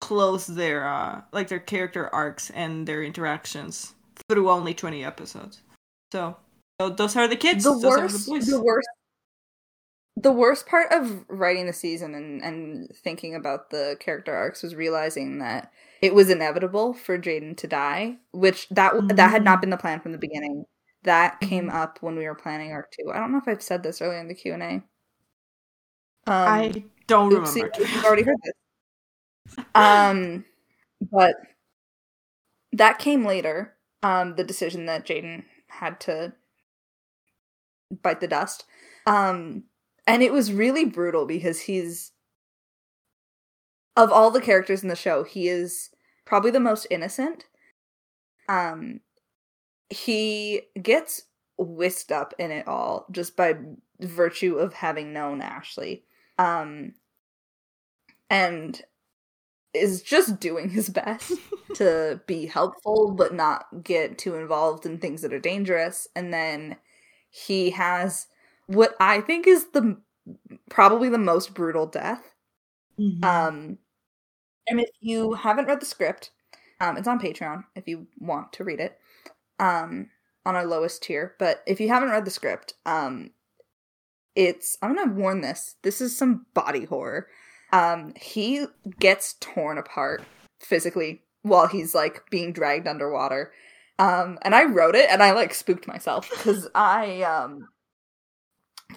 close 0.00 0.46
their 0.46 0.86
uh 0.86 1.20
like 1.32 1.48
their 1.48 1.60
character 1.60 2.12
arcs 2.14 2.50
and 2.50 2.86
their 2.86 3.02
interactions 3.02 3.94
through 4.28 4.50
only 4.50 4.74
20 4.74 5.04
episodes 5.04 5.62
so, 6.12 6.36
so 6.80 6.90
those 6.90 7.16
are 7.16 7.28
the 7.28 7.36
kids 7.36 7.64
the 7.64 7.70
those 7.70 7.84
worst, 7.84 8.26
the 8.26 8.40
the 8.40 8.62
worst, 8.62 8.88
the 10.16 10.32
worst 10.32 10.66
part 10.66 10.92
of 10.92 11.24
writing 11.28 11.66
the 11.66 11.72
season 11.72 12.14
and 12.14 12.42
and 12.42 12.90
thinking 12.96 13.34
about 13.34 13.70
the 13.70 13.96
character 14.00 14.34
arcs 14.34 14.62
was 14.62 14.74
realizing 14.74 15.38
that 15.38 15.70
it 16.00 16.14
was 16.14 16.30
inevitable 16.30 16.94
for 16.94 17.18
Jaden 17.18 17.56
to 17.58 17.66
die, 17.66 18.16
which 18.32 18.68
that 18.70 18.94
that 19.08 19.30
had 19.30 19.44
not 19.44 19.60
been 19.60 19.70
the 19.70 19.76
plan 19.76 20.00
from 20.00 20.12
the 20.12 20.18
beginning. 20.18 20.64
That 21.04 21.40
came 21.40 21.70
up 21.70 21.98
when 22.00 22.16
we 22.16 22.24
were 22.24 22.34
planning 22.34 22.72
arc 22.72 22.90
two. 22.92 23.12
I 23.12 23.18
don't 23.18 23.30
know 23.30 23.38
if 23.38 23.46
I've 23.46 23.62
said 23.62 23.82
this 23.82 24.00
earlier 24.00 24.18
in 24.18 24.28
the 24.28 24.34
Q 24.34 24.54
and 24.54 24.62
A. 24.62 24.72
Um, 26.28 26.48
i 26.48 26.84
don't 27.06 27.30
oopsie, 27.32 27.62
remember 27.62 27.78
you've 27.78 28.04
already 28.04 28.22
heard 28.22 28.36
this. 28.42 28.54
Um, 29.74 30.44
but 31.12 31.36
that 32.72 32.98
came 32.98 33.24
later. 33.24 33.74
Um, 34.02 34.36
the 34.36 34.44
decision 34.44 34.86
that 34.86 35.06
Jaden 35.06 35.44
had 35.68 36.00
to 36.00 36.34
bite 38.02 38.20
the 38.20 38.28
dust. 38.28 38.64
Um, 39.06 39.64
and 40.06 40.22
it 40.22 40.32
was 40.32 40.52
really 40.52 40.84
brutal 40.84 41.26
because 41.26 41.60
he's 41.60 42.12
of 43.96 44.12
all 44.12 44.30
the 44.30 44.40
characters 44.40 44.82
in 44.82 44.88
the 44.88 44.96
show, 44.96 45.24
he 45.24 45.48
is 45.48 45.90
probably 46.26 46.50
the 46.50 46.60
most 46.60 46.86
innocent. 46.90 47.46
Um, 48.48 49.00
he 49.88 50.62
gets 50.80 51.22
whisked 51.58 52.12
up 52.12 52.34
in 52.38 52.50
it 52.50 52.68
all 52.68 53.06
just 53.10 53.36
by 53.36 53.56
virtue 54.00 54.56
of 54.56 54.74
having 54.74 55.12
known 55.12 55.40
Ashley. 55.40 56.04
Um, 56.38 56.92
and 58.28 58.80
is 59.76 60.02
just 60.02 60.40
doing 60.40 60.70
his 60.70 60.88
best 60.88 61.32
to 61.74 62.20
be 62.26 62.46
helpful 62.58 63.12
but 63.12 63.34
not 63.34 63.66
get 63.82 64.18
too 64.18 64.34
involved 64.34 64.86
in 64.86 64.98
things 64.98 65.22
that 65.22 65.32
are 65.32 65.38
dangerous. 65.38 66.08
And 66.16 66.32
then 66.32 66.76
he 67.30 67.70
has 67.70 68.26
what 68.66 68.94
i 68.98 69.20
think 69.20 69.46
is 69.46 69.66
the 69.72 69.96
probably 70.70 71.08
the 71.08 71.18
most 71.18 71.54
brutal 71.54 71.86
death. 71.86 72.34
Mm-hmm. 72.98 73.24
um 73.24 73.78
and 74.68 74.80
if 74.80 74.90
you 75.00 75.34
haven't 75.34 75.66
read 75.66 75.80
the 75.80 75.86
script 75.86 76.30
um 76.80 76.96
it's 76.96 77.06
on 77.06 77.20
patreon 77.20 77.64
if 77.74 77.86
you 77.86 78.06
want 78.18 78.52
to 78.54 78.64
read 78.64 78.80
it 78.80 78.98
um 79.58 80.08
on 80.46 80.54
our 80.54 80.64
lowest 80.64 81.02
tier. 81.02 81.34
But 81.40 81.62
if 81.66 81.80
you 81.80 81.88
haven't 81.88 82.10
read 82.10 82.24
the 82.24 82.30
script 82.30 82.74
um 82.86 83.30
it's 84.34 84.78
i'm 84.82 84.94
gonna 84.94 85.12
warn 85.12 85.40
this 85.40 85.76
this 85.82 86.00
is 86.00 86.16
some 86.16 86.46
body 86.54 86.84
horror 86.84 87.26
um 87.72 88.12
he 88.16 88.66
gets 88.98 89.34
torn 89.40 89.78
apart 89.78 90.22
physically 90.60 91.22
while 91.42 91.66
he's 91.66 91.94
like 91.94 92.28
being 92.30 92.52
dragged 92.52 92.86
underwater. 92.86 93.52
Um 93.98 94.38
and 94.42 94.54
i 94.54 94.64
wrote 94.64 94.94
it 94.94 95.08
and 95.10 95.22
i 95.22 95.32
like 95.32 95.54
spooked 95.54 95.86
myself 95.86 96.28
because 96.30 96.68
i 96.74 97.22
um 97.22 97.68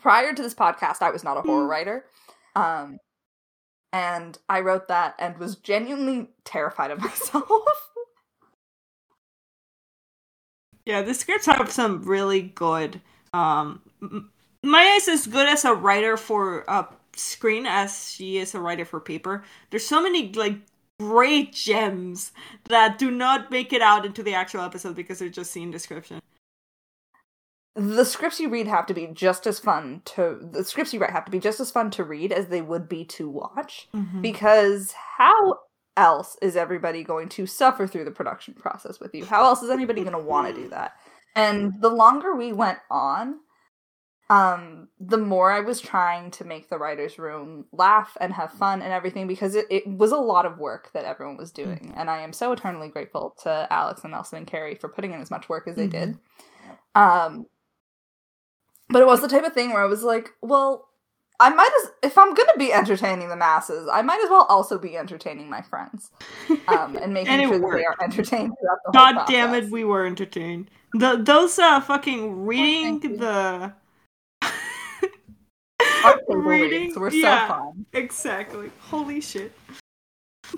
prior 0.01 0.34
to 0.34 0.41
this 0.41 0.53
podcast 0.55 1.01
i 1.01 1.10
was 1.10 1.23
not 1.23 1.38
a 1.38 1.41
horror 1.41 1.67
writer. 1.67 2.05
Um 2.55 2.97
and 3.91 4.38
i 4.47 4.60
wrote 4.60 4.88
that 4.88 5.15
and 5.19 5.38
was 5.38 5.55
genuinely 5.55 6.29
terrified 6.43 6.91
of 6.91 6.99
myself. 7.03 7.45
Yeah, 10.89 11.03
the 11.03 11.13
scripts 11.13 11.45
have 11.45 11.71
some 11.71 12.01
really 12.03 12.41
good. 12.41 12.99
Um, 13.32 13.82
Maya 14.63 14.95
is 14.95 15.08
as 15.08 15.27
good 15.27 15.47
as 15.47 15.63
a 15.63 15.75
writer 15.75 16.17
for 16.17 16.67
uh, 16.67 16.86
screen 17.19 17.65
as 17.65 18.12
she 18.13 18.38
is 18.38 18.55
a 18.55 18.60
writer 18.60 18.86
for 18.86 18.99
paper. 18.99 19.43
There's 19.69 19.86
so 19.86 20.01
many 20.01 20.32
like 20.34 20.58
great 20.99 21.53
gems 21.53 22.32
that 22.65 22.97
do 22.97 23.10
not 23.12 23.51
make 23.51 23.71
it 23.73 23.82
out 23.82 24.05
into 24.05 24.21
the 24.23 24.34
actual 24.34 24.62
episode 24.62 24.95
because 24.95 25.19
they're 25.19 25.29
just 25.29 25.51
scene 25.51 25.71
description. 25.71 26.19
the 27.75 28.03
scripts 28.03 28.39
you 28.39 28.49
read 28.49 28.67
have 28.67 28.86
to 28.86 28.93
be 28.93 29.08
just 29.08 29.47
as 29.47 29.60
fun 29.60 30.01
to 30.03 30.38
the 30.51 30.63
scripts 30.63 30.93
you 30.93 30.99
write 30.99 31.12
have 31.12 31.25
to 31.25 31.32
be 31.32 31.39
just 31.39 31.60
as 31.60 31.71
fun 31.71 31.89
to 31.91 32.03
read 32.03 32.32
as 32.32 32.47
they 32.47 32.62
would 32.62 32.89
be 32.89 33.05
to 33.05 33.29
watch 33.29 33.88
mm-hmm. 33.93 34.21
because 34.21 34.93
how 35.17 35.55
else 35.95 36.38
is 36.41 36.55
everybody 36.55 37.03
going 37.03 37.29
to 37.29 37.45
suffer 37.45 37.88
through 37.88 38.03
the 38.03 38.12
production 38.12 38.53
process 38.53 38.99
with 38.99 39.13
you 39.13 39.23
how 39.23 39.43
else 39.43 39.62
is 39.62 39.69
anybody 39.69 40.01
going 40.01 40.13
to 40.13 40.19
want 40.19 40.47
to 40.47 40.62
do 40.62 40.67
that 40.67 40.93
and 41.36 41.73
the 41.79 41.89
longer 41.89 42.36
we 42.36 42.51
went 42.51 42.79
on 42.89 43.39
um 44.29 44.87
the 44.99 45.17
more 45.17 45.51
i 45.51 45.59
was 45.59 45.81
trying 45.81 46.29
to 46.29 46.43
make 46.45 46.69
the 46.69 46.77
writers 46.77 47.17
room 47.17 47.65
laugh 47.71 48.15
and 48.21 48.31
have 48.33 48.51
fun 48.51 48.81
and 48.81 48.93
everything 48.93 49.27
because 49.27 49.55
it, 49.55 49.65
it 49.71 49.87
was 49.87 50.11
a 50.11 50.17
lot 50.17 50.45
of 50.45 50.59
work 50.59 50.91
that 50.93 51.03
everyone 51.05 51.35
was 51.37 51.51
doing. 51.51 51.93
And 51.97 52.09
i 52.09 52.19
am 52.19 52.33
so 52.33 52.51
eternally 52.51 52.89
grateful 52.89 53.35
to 53.43 53.67
alex 53.71 54.03
and 54.03 54.11
nelson 54.11 54.37
and 54.37 54.47
carrie 54.47 54.75
for 54.75 54.87
putting 54.87 55.13
in 55.13 55.21
as 55.21 55.31
much 55.31 55.49
work 55.49 55.67
as 55.67 55.75
they 55.75 55.87
did. 55.87 56.17
Um 56.95 57.47
but 58.89 59.01
it 59.01 59.05
was 59.05 59.21
the 59.21 59.27
type 59.27 59.43
of 59.45 59.53
thing 59.53 59.69
where 59.69 59.83
I 59.83 59.85
was 59.85 60.03
like, 60.03 60.31
well, 60.41 60.87
I 61.39 61.49
might 61.51 61.69
as 61.83 61.91
if 62.03 62.17
I'm 62.17 62.33
gonna 62.33 62.57
be 62.57 62.73
entertaining 62.73 63.29
the 63.29 63.35
masses, 63.37 63.87
I 63.91 64.01
might 64.01 64.21
as 64.23 64.29
well 64.29 64.45
also 64.49 64.77
be 64.77 64.97
entertaining 64.97 65.49
my 65.49 65.61
friends, 65.61 66.11
um, 66.67 66.97
and 67.01 67.13
making 67.13 67.31
And 67.33 67.47
sure 67.47 67.59
that 67.59 67.71
they 67.77 67.85
are 67.85 67.95
entertained 68.03 68.53
throughout 68.59 68.79
the 68.85 68.91
whole 68.91 69.13
God 69.13 69.27
damn 69.27 69.53
it, 69.53 69.71
we 69.71 69.83
were 69.83 70.05
entertained. 70.05 70.69
The 70.93 71.17
those 71.17 71.57
uh 71.59 71.79
fucking 71.79 72.45
reading 72.45 73.01
you. 73.03 73.17
the 73.17 73.73
Our 76.03 76.17
table 76.19 76.35
readings 76.35 76.97
were 76.97 77.12
so 77.12 77.17
yeah, 77.17 77.47
fun. 77.47 77.85
Exactly. 77.93 78.71
Holy 78.79 79.21
shit. 79.21 79.53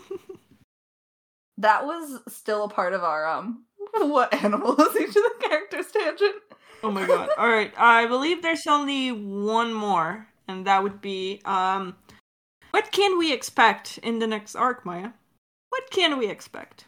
That 1.62 1.86
was 1.86 2.19
still 2.27 2.63
a 2.63 2.69
part 2.69 2.93
of 2.93 3.04
our 3.04 3.27
um. 3.27 3.65
What 3.93 4.34
animal 4.34 4.80
is 4.82 4.95
each 4.95 5.10
of 5.10 5.13
the 5.13 5.34
characters 5.41 5.91
tangent? 5.91 6.36
Oh 6.84 6.89
my 6.89 7.06
god. 7.06 7.30
All 7.38 7.47
right. 7.47 7.71
I 7.77 8.08
believe 8.08 8.41
there's 8.41 8.65
only 8.65 9.12
one 9.12 9.71
more, 9.71 10.27
and 10.47 10.65
that 10.65 10.82
would 10.82 11.01
be 11.01 11.39
um 11.45 11.95
what 12.71 12.91
can 12.91 13.19
we 13.19 13.32
expect 13.32 13.99
in 13.99 14.19
the 14.19 14.27
next 14.27 14.56
arc, 14.56 14.86
Maya? 14.86 15.12
What 15.69 15.91
can 15.91 16.17
we 16.17 16.30
expect? 16.30 16.86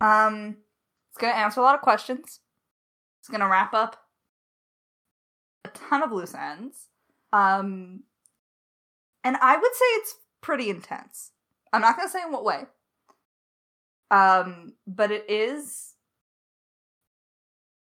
Um, 0.00 0.56
it's 1.10 1.18
gonna 1.18 1.34
answer 1.34 1.60
a 1.60 1.62
lot 1.62 1.76
of 1.76 1.80
questions. 1.80 2.40
It's 3.20 3.28
gonna 3.30 3.48
wrap 3.48 3.72
up 3.72 3.96
a 5.64 5.68
ton 5.68 6.02
of 6.02 6.12
loose 6.12 6.34
ends. 6.34 6.88
Um, 7.34 8.04
and 9.24 9.36
I 9.36 9.56
would 9.56 9.74
say 9.74 9.84
it's 9.96 10.14
pretty 10.40 10.70
intense. 10.70 11.32
I'm 11.72 11.80
not 11.80 11.96
gonna 11.96 12.08
say 12.08 12.22
in 12.22 12.30
what 12.32 12.44
way. 12.44 12.62
Um, 14.10 14.74
but 14.86 15.10
it 15.10 15.28
is 15.28 15.94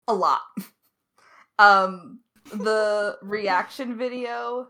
a 0.07 0.13
lot. 0.13 0.41
um, 1.59 2.19
the 2.53 3.17
reaction 3.23 3.97
video 3.97 4.67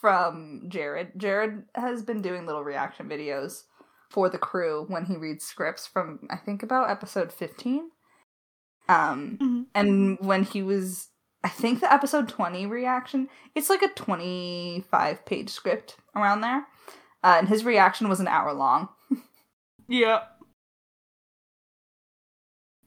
from 0.00 0.66
Jared. 0.68 1.12
Jared 1.16 1.64
has 1.74 2.02
been 2.02 2.22
doing 2.22 2.46
little 2.46 2.62
reaction 2.64 3.08
videos 3.08 3.64
for 4.10 4.28
the 4.28 4.38
crew 4.38 4.84
when 4.88 5.04
he 5.04 5.16
reads 5.16 5.44
scripts 5.44 5.86
from 5.86 6.20
I 6.30 6.36
think 6.36 6.62
about 6.62 6.90
episode 6.90 7.32
15. 7.32 7.90
Um 8.88 9.38
Mhm. 9.40 9.66
and 9.74 10.18
when 10.20 10.42
he 10.44 10.62
was 10.62 11.08
I 11.42 11.48
think 11.48 11.80
the 11.80 11.92
episode 11.92 12.28
20 12.28 12.66
reaction, 12.66 13.28
it's 13.54 13.70
like 13.70 13.82
a 13.82 13.88
25 13.88 15.24
page 15.24 15.48
script 15.48 15.96
around 16.14 16.42
there. 16.42 16.66
Uh, 17.22 17.36
and 17.38 17.48
his 17.48 17.64
reaction 17.64 18.08
was 18.08 18.20
an 18.20 18.28
hour 18.28 18.52
long. 18.52 18.88
Yep. 19.88 20.22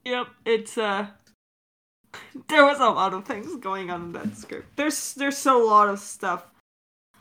Yep, 0.06 0.28
it's 0.46 0.78
uh 0.78 1.08
there 2.48 2.66
was 2.66 2.80
a 2.80 2.90
lot 2.90 3.14
of 3.14 3.26
things 3.26 3.56
going 3.58 3.90
on 3.90 4.04
in 4.04 4.12
that 4.14 4.38
script. 4.38 4.78
There's 4.78 5.14
there's 5.16 5.46
a 5.46 5.54
lot 5.54 5.90
of 5.90 6.00
stuff 6.00 6.46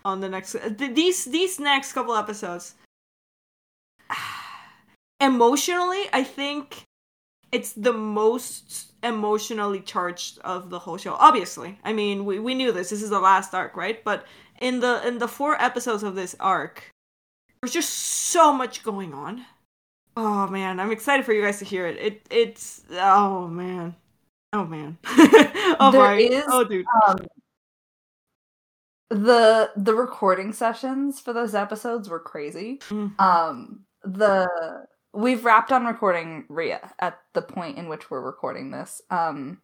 on 0.04 0.20
the 0.20 0.28
next 0.28 0.52
th- 0.52 0.94
these 0.94 1.24
these 1.24 1.58
next 1.58 1.94
couple 1.94 2.14
episodes. 2.14 2.74
Emotionally, 5.20 6.04
I 6.12 6.22
think 6.22 6.84
it's 7.50 7.72
the 7.72 7.92
most 7.92 8.91
emotionally 9.02 9.80
charged 9.80 10.38
of 10.40 10.70
the 10.70 10.78
whole 10.78 10.96
show. 10.96 11.14
Obviously. 11.14 11.78
I 11.84 11.92
mean, 11.92 12.24
we, 12.24 12.38
we 12.38 12.54
knew 12.54 12.72
this. 12.72 12.90
This 12.90 13.02
is 13.02 13.10
the 13.10 13.20
last 13.20 13.54
arc, 13.54 13.76
right? 13.76 14.02
But 14.04 14.26
in 14.60 14.80
the 14.80 15.06
in 15.06 15.18
the 15.18 15.28
four 15.28 15.60
episodes 15.60 16.02
of 16.02 16.14
this 16.14 16.36
arc, 16.38 16.84
there's 17.60 17.72
just 17.72 17.90
so 17.92 18.52
much 18.52 18.82
going 18.82 19.12
on. 19.14 19.44
Oh 20.16 20.46
man, 20.46 20.78
I'm 20.78 20.92
excited 20.92 21.24
for 21.24 21.32
you 21.32 21.42
guys 21.42 21.58
to 21.60 21.64
hear 21.64 21.86
it. 21.86 21.96
It 21.98 22.26
it's 22.30 22.82
oh 22.92 23.48
man. 23.48 23.94
Oh 24.52 24.64
man. 24.64 24.98
oh 25.06 25.90
There 25.90 26.00
my. 26.02 26.16
is, 26.18 26.44
oh 26.48 26.64
dude. 26.64 26.84
Um 27.06 27.18
the 29.10 29.70
the 29.76 29.94
recording 29.94 30.52
sessions 30.52 31.20
for 31.20 31.32
those 31.32 31.54
episodes 31.54 32.08
were 32.08 32.20
crazy. 32.20 32.78
Mhm. 32.88 33.18
Um 33.20 33.84
the 34.04 34.86
we've 35.12 35.44
wrapped 35.44 35.72
on 35.72 35.84
recording 35.84 36.44
Rhea 36.48 36.92
at 36.98 37.18
the 37.34 37.42
point 37.42 37.78
in 37.78 37.88
which 37.88 38.10
we're 38.10 38.20
recording 38.20 38.70
this. 38.70 39.02
Um 39.10 39.60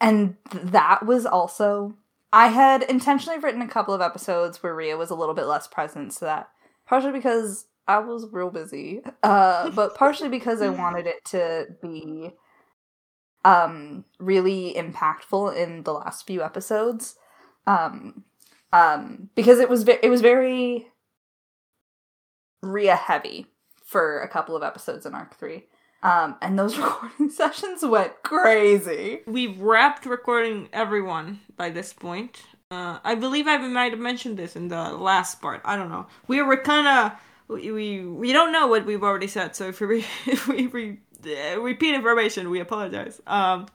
and 0.00 0.36
that 0.52 1.04
was 1.04 1.26
also 1.26 1.94
I 2.32 2.48
had 2.48 2.82
intentionally 2.82 3.38
written 3.38 3.62
a 3.62 3.68
couple 3.68 3.94
of 3.94 4.00
episodes 4.00 4.62
where 4.62 4.74
Rhea 4.74 4.96
was 4.96 5.10
a 5.10 5.14
little 5.14 5.34
bit 5.34 5.46
less 5.46 5.66
present 5.66 6.12
so 6.12 6.26
that 6.26 6.48
partially 6.86 7.12
because 7.12 7.66
I 7.86 7.98
was 7.98 8.28
real 8.30 8.50
busy, 8.50 9.00
uh 9.22 9.70
but 9.70 9.94
partially 9.94 10.28
because 10.28 10.62
I 10.62 10.68
wanted 10.68 11.06
it 11.06 11.24
to 11.26 11.66
be 11.82 12.32
um 13.44 14.04
really 14.18 14.74
impactful 14.76 15.56
in 15.56 15.82
the 15.82 15.92
last 15.92 16.26
few 16.26 16.42
episodes. 16.42 17.16
Um 17.66 18.24
um 18.72 19.30
because 19.34 19.58
it 19.58 19.68
was 19.68 19.82
ve- 19.82 19.98
it 20.02 20.10
was 20.10 20.20
very 20.20 20.88
Rhea 22.62 22.96
heavy 22.96 23.46
for 23.84 24.20
a 24.20 24.28
couple 24.28 24.56
of 24.56 24.62
episodes 24.62 25.06
in 25.06 25.14
arc 25.14 25.36
3. 25.38 25.64
Um 26.02 26.36
and 26.40 26.58
those 26.58 26.76
recording 26.78 27.30
sessions 27.30 27.84
went 27.84 28.22
crazy. 28.22 29.20
We've 29.26 29.58
wrapped 29.60 30.06
recording 30.06 30.68
everyone 30.72 31.40
by 31.56 31.70
this 31.70 31.92
point. 31.92 32.42
Uh, 32.70 32.98
I 33.02 33.14
believe 33.14 33.48
I 33.48 33.56
might 33.56 33.92
have 33.92 34.00
mentioned 34.00 34.36
this 34.36 34.54
in 34.54 34.68
the 34.68 34.92
last 34.92 35.40
part. 35.40 35.62
I 35.64 35.74
don't 35.74 35.88
know. 35.88 36.06
We 36.26 36.42
were 36.42 36.58
kind 36.58 36.86
of 36.86 37.18
we, 37.48 37.72
we 37.72 38.04
we 38.04 38.32
don't 38.32 38.52
know 38.52 38.66
what 38.66 38.84
we've 38.84 39.02
already 39.02 39.26
said. 39.26 39.56
So 39.56 39.68
if 39.68 39.80
we 39.80 40.04
if 40.26 40.46
we 40.46 41.00
uh, 41.26 41.60
repeat 41.60 41.94
information, 41.94 42.50
we 42.50 42.60
apologize. 42.60 43.20
Um, 43.26 43.66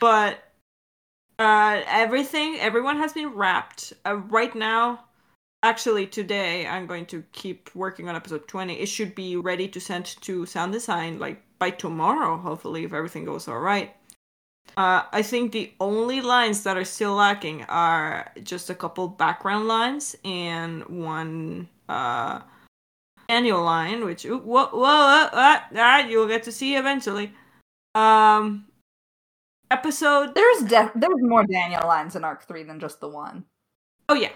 but 0.00 0.42
uh, 1.38 1.82
everything 1.86 2.56
everyone 2.58 2.96
has 2.96 3.12
been 3.12 3.28
wrapped 3.34 3.92
uh, 4.06 4.16
right 4.16 4.54
now. 4.54 5.04
Actually, 5.64 6.06
today 6.06 6.66
I'm 6.66 6.86
going 6.86 7.06
to 7.06 7.22
keep 7.32 7.70
working 7.74 8.08
on 8.08 8.16
episode 8.16 8.48
20. 8.48 8.74
It 8.74 8.86
should 8.86 9.14
be 9.14 9.36
ready 9.36 9.68
to 9.68 9.80
send 9.80 10.06
to 10.22 10.44
sound 10.44 10.72
design 10.72 11.18
like 11.18 11.40
by 11.58 11.70
tomorrow, 11.70 12.36
hopefully, 12.36 12.84
if 12.84 12.92
everything 12.92 13.24
goes 13.24 13.46
all 13.46 13.60
right. 13.60 13.94
Uh, 14.76 15.02
I 15.12 15.22
think 15.22 15.52
the 15.52 15.72
only 15.80 16.20
lines 16.20 16.62
that 16.64 16.76
are 16.76 16.84
still 16.84 17.14
lacking 17.14 17.62
are 17.64 18.32
just 18.42 18.70
a 18.70 18.74
couple 18.74 19.06
background 19.06 19.68
lines 19.68 20.16
and 20.24 20.84
one 20.86 21.68
uh, 21.88 22.40
Daniel 23.28 23.62
line, 23.62 24.04
which 24.04 24.24
whoa, 24.24 24.40
whoa, 24.40 24.68
whoa, 24.72 25.28
whoa 25.32 25.58
that 25.72 26.06
you'll 26.08 26.26
get 26.26 26.42
to 26.44 26.52
see 26.52 26.76
eventually. 26.76 27.32
Um, 27.94 28.66
episode. 29.70 30.34
There's 30.34 30.62
def- 30.62 30.92
there's 30.94 31.22
more 31.22 31.44
Daniel 31.44 31.86
lines 31.86 32.16
in 32.16 32.24
Arc 32.24 32.42
Three 32.42 32.62
than 32.62 32.80
just 32.80 33.00
the 33.00 33.08
one. 33.08 33.44
Oh 34.08 34.14
yeah, 34.14 34.32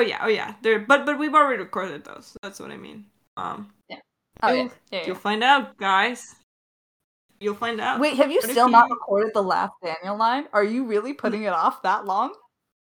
oh 0.00 0.06
yeah, 0.06 0.18
oh 0.22 0.28
yeah. 0.28 0.54
There, 0.62 0.78
but 0.80 1.04
but 1.06 1.18
we've 1.18 1.34
already 1.34 1.62
recorded 1.62 2.04
those. 2.04 2.36
That's 2.42 2.58
what 2.60 2.70
I 2.70 2.76
mean. 2.76 3.04
Um, 3.36 3.70
yeah. 3.88 4.00
Oh, 4.42 4.52
you'll, 4.52 4.64
yeah. 4.64 4.70
Yeah, 5.00 5.06
you'll 5.06 5.16
find 5.16 5.44
out, 5.44 5.76
guys. 5.76 6.34
You'll 7.40 7.54
find 7.54 7.80
out. 7.80 8.00
Wait, 8.00 8.16
have 8.16 8.30
you 8.30 8.36
What 8.36 8.44
if 8.44 8.50
still 8.52 8.66
you- 8.66 8.72
not 8.72 8.90
recorded 8.90 9.32
the 9.34 9.42
last 9.42 9.72
Daniel 9.82 10.16
line? 10.16 10.46
Are 10.52 10.64
you 10.64 10.84
really 10.84 11.12
putting 11.14 11.44
it 11.44 11.52
off 11.52 11.82
that 11.82 12.04
long? 12.06 12.32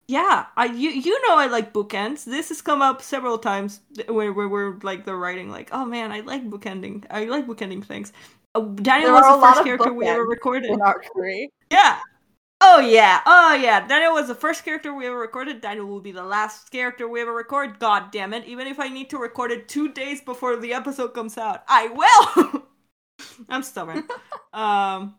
Yeah, 0.08 0.46
I 0.56 0.66
you 0.66 0.90
you 0.90 1.14
know 1.28 1.38
I 1.38 1.46
like 1.46 1.72
bookends. 1.72 2.24
This 2.24 2.48
has 2.50 2.60
come 2.60 2.82
up 2.82 3.02
several 3.02 3.38
times 3.38 3.80
where 4.08 4.32
where 4.32 4.48
we're 4.48 4.78
like 4.82 5.04
the 5.04 5.14
writing 5.14 5.48
like, 5.50 5.70
oh 5.72 5.84
man, 5.84 6.10
I 6.12 6.20
like 6.20 6.48
bookending. 6.50 7.04
I 7.10 7.24
like 7.26 7.46
bookending 7.46 7.84
things. 7.84 8.12
Uh, 8.54 8.60
Daniel 8.60 9.12
There 9.14 9.22
was 9.22 9.40
the 9.40 9.46
first 9.46 9.64
character 9.64 9.92
we 9.92 10.06
ever 10.06 10.24
recorded. 10.26 10.70
In 10.70 10.82
Arc 10.82 11.06
Three. 11.14 11.50
Yeah. 11.70 11.98
Oh 12.64 12.78
yeah. 12.78 13.20
Oh 13.26 13.54
yeah. 13.54 13.84
Daniel 13.88 14.12
was 14.12 14.28
the 14.28 14.36
first 14.36 14.64
character 14.64 14.94
we 14.94 15.06
ever 15.06 15.18
recorded. 15.18 15.60
Daniel 15.60 15.86
will 15.86 16.00
be 16.00 16.12
the 16.12 16.22
last 16.22 16.70
character 16.70 17.08
we 17.08 17.20
ever 17.20 17.34
record. 17.34 17.80
God 17.80 18.12
damn 18.12 18.32
it! 18.32 18.44
Even 18.46 18.68
if 18.68 18.78
I 18.78 18.88
need 18.88 19.10
to 19.10 19.18
record 19.18 19.50
it 19.50 19.68
two 19.68 19.92
days 19.92 20.20
before 20.20 20.56
the 20.56 20.72
episode 20.72 21.08
comes 21.08 21.36
out, 21.36 21.64
I 21.66 21.88
will. 21.88 22.62
I'm 23.48 23.64
stubborn. 23.64 24.04
um. 24.52 25.16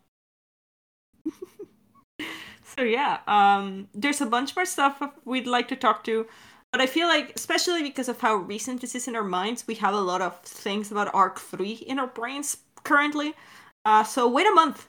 so 2.64 2.82
yeah. 2.82 3.20
Um. 3.28 3.90
There's 3.94 4.22
a 4.22 4.26
bunch 4.26 4.56
more 4.56 4.66
stuff 4.66 5.04
we'd 5.26 5.46
like 5.46 5.68
to 5.68 5.76
talk 5.76 6.06
to. 6.06 6.26
But 6.72 6.80
I 6.80 6.88
feel 6.88 7.08
like, 7.08 7.34
especially 7.36 7.84
because 7.84 8.08
of 8.08 8.22
how 8.22 8.36
recent 8.36 8.80
this 8.80 8.96
is 8.96 9.08
in 9.08 9.18
our 9.18 9.24
minds, 9.24 9.68
we 9.68 9.76
have 9.76 9.94
a 9.94 10.00
lot 10.00 10.22
of 10.22 10.40
things 10.42 10.92
about 10.92 11.14
Arc 11.14 11.40
3 11.40 11.72
in 11.74 12.00
our 12.00 12.08
brains 12.08 12.58
currently. 12.84 13.36
Uh, 13.86 14.04
so 14.04 14.28
wait 14.28 14.48
a 14.48 14.52
month 14.52 14.88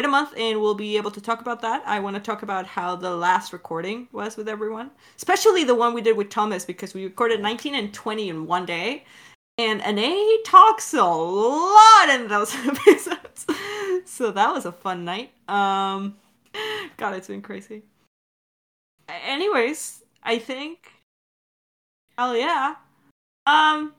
wait 0.00 0.06
a 0.06 0.08
month 0.08 0.32
and 0.38 0.58
we'll 0.58 0.74
be 0.74 0.96
able 0.96 1.10
to 1.10 1.20
talk 1.20 1.42
about 1.42 1.60
that. 1.60 1.82
I 1.84 2.00
want 2.00 2.16
to 2.16 2.22
talk 2.22 2.42
about 2.42 2.66
how 2.66 2.96
the 2.96 3.14
last 3.14 3.52
recording 3.52 4.08
was 4.12 4.34
with 4.34 4.48
everyone, 4.48 4.90
especially 5.18 5.62
the 5.62 5.74
one 5.74 5.92
we 5.92 6.00
did 6.00 6.16
with 6.16 6.30
Thomas 6.30 6.64
because 6.64 6.94
we 6.94 7.04
recorded 7.04 7.42
19 7.42 7.74
and 7.74 7.92
20 7.92 8.30
in 8.30 8.46
one 8.46 8.64
day. 8.64 9.04
And 9.58 9.82
Anae 9.82 10.38
talks 10.42 10.94
a 10.94 11.04
lot 11.04 12.08
in 12.08 12.28
those 12.28 12.54
episodes. 12.66 13.44
So 14.06 14.30
that 14.30 14.50
was 14.54 14.64
a 14.64 14.72
fun 14.72 15.04
night. 15.04 15.32
Um 15.48 16.16
God, 16.96 17.14
it's 17.14 17.28
been 17.28 17.42
crazy. 17.42 17.82
Anyways, 19.06 20.02
I 20.22 20.38
think 20.38 20.92
Oh 22.16 22.32
yeah. 22.32 22.76
Um 23.44 23.92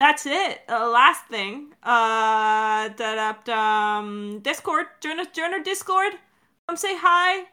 that's 0.00 0.26
it. 0.26 0.62
Uh, 0.68 0.88
last 0.88 1.26
thing. 1.26 1.74
Uh, 1.82 2.88
da, 2.88 3.34
da, 3.44 3.98
um, 3.98 4.40
Discord. 4.40 4.86
Join 5.00 5.20
us. 5.20 5.28
Join 5.32 5.52
our 5.52 5.62
Discord. 5.62 6.14
Come 6.66 6.76
say 6.76 6.96
hi. 6.96 7.44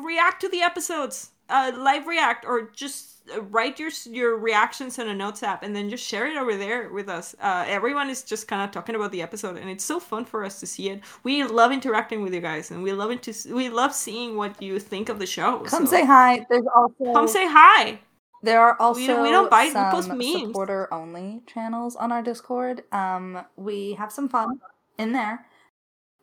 React 0.00 0.40
to 0.40 0.48
the 0.48 0.62
episodes. 0.62 1.30
Uh, 1.48 1.72
live 1.76 2.06
react 2.06 2.46
or 2.46 2.70
just 2.74 3.14
write 3.50 3.78
your 3.78 3.90
your 4.06 4.36
reactions 4.36 4.98
in 4.98 5.08
a 5.08 5.14
notes 5.14 5.42
app 5.42 5.62
and 5.62 5.76
then 5.76 5.90
just 5.90 6.06
share 6.06 6.26
it 6.26 6.36
over 6.36 6.56
there 6.56 6.88
with 6.90 7.08
us. 7.08 7.34
Uh, 7.40 7.64
everyone 7.66 8.08
is 8.08 8.22
just 8.22 8.48
kind 8.48 8.62
of 8.62 8.70
talking 8.70 8.94
about 8.94 9.12
the 9.12 9.20
episode 9.20 9.58
and 9.58 9.68
it's 9.68 9.84
so 9.84 10.00
fun 10.00 10.24
for 10.24 10.44
us 10.44 10.60
to 10.60 10.66
see 10.66 10.88
it. 10.88 11.02
We 11.22 11.44
love 11.44 11.70
interacting 11.70 12.22
with 12.22 12.32
you 12.32 12.40
guys 12.40 12.70
and 12.70 12.82
we 12.82 12.92
love 12.92 13.10
it 13.10 13.22
to 13.24 13.54
we 13.54 13.68
love 13.68 13.94
seeing 13.94 14.36
what 14.36 14.60
you 14.62 14.78
think 14.78 15.10
of 15.10 15.18
the 15.18 15.26
show. 15.26 15.58
Come 15.60 15.84
so 15.86 15.92
say 15.92 16.06
hi. 16.06 16.46
There's 16.48 16.66
also 16.74 17.12
Come 17.12 17.28
say 17.28 17.46
hi. 17.46 17.98
There 18.44 18.60
are 18.60 18.76
also 18.78 19.00
We 19.00 19.06
don't- 19.06 19.22
we 19.22 19.30
don't 19.30 19.50
we 19.50 19.70
some 19.70 19.90
post 19.90 20.08
memes. 20.08 20.40
supporter 20.48 20.92
only 20.92 21.42
channels 21.46 21.96
on 21.96 22.12
our 22.12 22.22
Discord. 22.22 22.84
Um, 22.92 23.44
we 23.56 23.94
have 23.94 24.12
some 24.12 24.28
fun 24.28 24.60
in 24.98 25.12
there. 25.12 25.46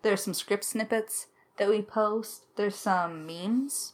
There's 0.04 0.24
some 0.24 0.34
script 0.36 0.64
snippets 0.64 1.28
that 1.58 1.68
we 1.70 1.82
post. 1.82 2.46
There's 2.58 2.76
some 2.76 3.26
memes 3.26 3.94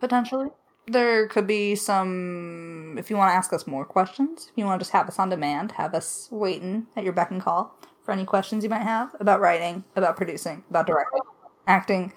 potentially. 0.00 0.48
There 0.88 1.28
could 1.28 1.46
be 1.46 1.76
some 1.76 2.96
if 2.98 3.08
you 3.08 3.16
want 3.16 3.30
to 3.30 3.36
ask 3.36 3.52
us 3.52 3.68
more 3.68 3.84
questions. 3.84 4.48
If 4.50 4.58
you 4.58 4.64
want 4.64 4.80
to 4.80 4.84
just 4.84 4.92
have 4.92 5.06
us 5.06 5.18
on 5.20 5.28
demand, 5.28 5.72
have 5.72 5.94
us 5.94 6.28
waiting 6.32 6.88
at 6.96 7.04
your 7.04 7.12
beck 7.12 7.30
and 7.30 7.40
call 7.40 7.76
for 8.04 8.10
any 8.10 8.24
questions 8.24 8.64
you 8.64 8.70
might 8.70 8.82
have 8.82 9.14
about 9.20 9.40
writing, 9.40 9.84
about 9.94 10.16
producing, 10.16 10.64
about 10.70 10.88
directing, 10.88 11.20
acting, 11.68 12.12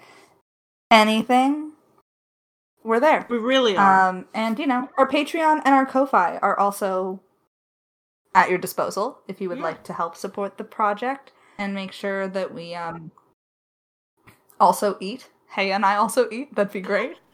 anything. 0.90 1.72
We're 2.86 3.00
there. 3.00 3.26
We 3.28 3.38
really 3.38 3.76
are. 3.76 4.08
Um, 4.08 4.26
and 4.32 4.58
you 4.60 4.66
know, 4.66 4.88
our 4.96 5.08
Patreon 5.08 5.60
and 5.64 5.74
our 5.74 5.84
Ko-fi 5.84 6.38
are 6.38 6.56
also 6.58 7.20
at 8.32 8.48
your 8.48 8.58
disposal 8.58 9.18
if 9.26 9.40
you 9.40 9.48
would 9.48 9.58
Yeah. 9.58 9.64
like 9.64 9.82
to 9.84 9.92
help 9.92 10.14
support 10.14 10.56
the 10.56 10.62
project 10.64 11.32
and 11.58 11.74
make 11.74 11.90
sure 11.90 12.28
that 12.28 12.54
we 12.54 12.74
um 12.74 13.10
also 14.60 14.96
eat. 15.00 15.28
Hey, 15.50 15.72
and 15.72 15.84
I 15.84 15.96
also 15.96 16.28
eat. 16.30 16.54
That'd 16.54 16.72
be 16.72 16.80
great. 16.80 17.16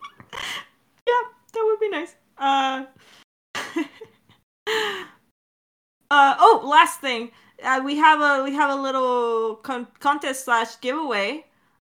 Yeah, 1.06 1.22
that 1.52 1.64
would 1.66 1.80
be 1.80 1.88
nice. 1.90 2.14
Uh, 2.38 2.84
uh 6.10 6.34
oh, 6.38 6.62
last 6.64 7.00
thing. 7.00 7.30
Uh, 7.62 7.80
we 7.84 7.96
have 7.96 8.20
a 8.20 8.42
we 8.44 8.54
have 8.54 8.70
a 8.70 8.80
little 8.80 9.56
con- 9.56 9.88
contest 10.00 10.44
slash 10.46 10.80
giveaway 10.80 11.44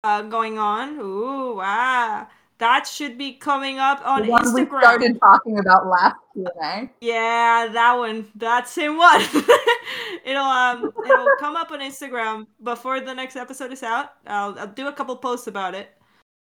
uh 0.04 0.24
going 0.24 0.58
on. 0.58 0.98
Ooh, 1.00 1.56
wow. 1.58 2.28
That 2.62 2.86
should 2.86 3.18
be 3.18 3.34
coming 3.34 3.80
up 3.80 4.06
on 4.06 4.22
the 4.22 4.30
one 4.30 4.54
we 4.54 4.68
started 4.68 5.20
talking 5.20 5.58
about 5.58 5.88
last 5.88 6.18
Q&A. 6.34 6.92
Yeah, 7.02 7.68
that 7.74 7.96
one. 7.98 8.28
That 8.36 8.70
same 8.70 8.98
one. 8.98 9.20
it'll 10.24 10.44
um 10.44 10.94
it'll 11.04 11.28
come 11.40 11.56
up 11.56 11.72
on 11.72 11.80
Instagram 11.80 12.46
before 12.62 13.00
the 13.00 13.16
next 13.16 13.36
episode 13.36 13.74
is 13.74 13.82
out. 13.82 14.14
I'll 14.28 14.60
I'll 14.60 14.68
do 14.68 14.88
a 14.88 14.94
couple 14.94 15.16
posts 15.16 15.48
about 15.48 15.74
it. 15.74 15.90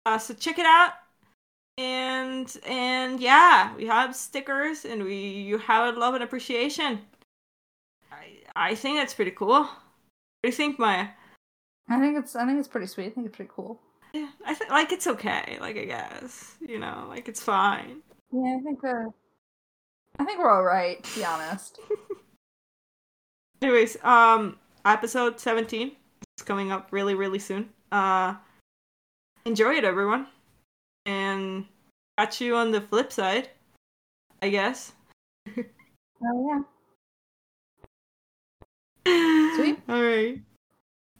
Uh 0.06 0.18
so 0.18 0.34
check 0.34 0.60
it 0.60 0.66
out. 0.66 0.92
And 1.78 2.54
and 2.68 3.22
yeah, 3.22 3.74
we 3.78 3.86
have 3.86 4.14
stickers 4.14 4.84
and 4.84 5.06
we 5.06 5.16
you 5.16 5.58
have 5.58 5.96
a 5.96 5.98
love 5.98 6.16
and 6.16 6.24
appreciation. 6.26 7.00
I 8.12 8.40
I 8.58 8.76
think 8.76 8.98
that's 8.98 9.14
pretty 9.14 9.32
cool. 9.32 9.64
What 9.64 9.72
do 10.44 10.50
you 10.50 10.52
think, 10.52 10.80
Maya? 10.80 11.08
I 11.88 11.98
think 12.02 12.20
it's 12.20 12.36
I 12.36 12.46
think 12.46 12.60
it's 12.60 12.68
pretty 12.68 12.88
sweet. 12.88 13.06
I 13.06 13.10
think 13.12 13.28
it's 13.28 13.38
pretty 13.38 13.52
cool. 13.56 13.80
Yeah, 14.14 14.30
I 14.46 14.54
think 14.54 14.70
like 14.70 14.92
it's 14.92 15.08
okay. 15.08 15.58
Like 15.60 15.76
I 15.76 15.86
guess 15.86 16.56
you 16.62 16.78
know, 16.78 17.06
like 17.10 17.28
it's 17.28 17.42
fine. 17.42 18.02
Yeah, 18.32 18.58
I 18.60 18.64
think 18.64 18.84
uh, 18.84 19.10
I 20.20 20.26
think 20.26 20.40
we're 20.40 20.52
all 20.52 20.64
right. 20.64 21.04
To 21.04 21.20
be 21.20 21.26
honest. 21.26 21.80
Anyways, 23.62 23.98
um, 24.04 24.58
episode 24.86 25.40
17 25.40 25.94
is 26.38 26.44
coming 26.44 26.72
up 26.72 26.90
really, 26.92 27.16
really 27.16 27.40
soon. 27.40 27.70
Uh, 27.94 28.36
enjoy 29.46 29.76
it, 29.76 29.86
everyone. 29.86 30.28
And 31.06 31.66
catch 32.18 32.42
you 32.42 32.56
on 32.56 32.72
the 32.72 32.82
flip 32.82 33.12
side, 33.12 33.50
I 34.42 34.50
guess. 34.50 34.92
Oh 36.26 36.66
yeah. 39.06 39.56
Sweet. 39.56 39.80
All 39.90 40.02
right. 40.02 40.42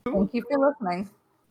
Thank 0.06 0.34
you 0.34 0.44
for 0.50 0.60
listening. 0.60 1.10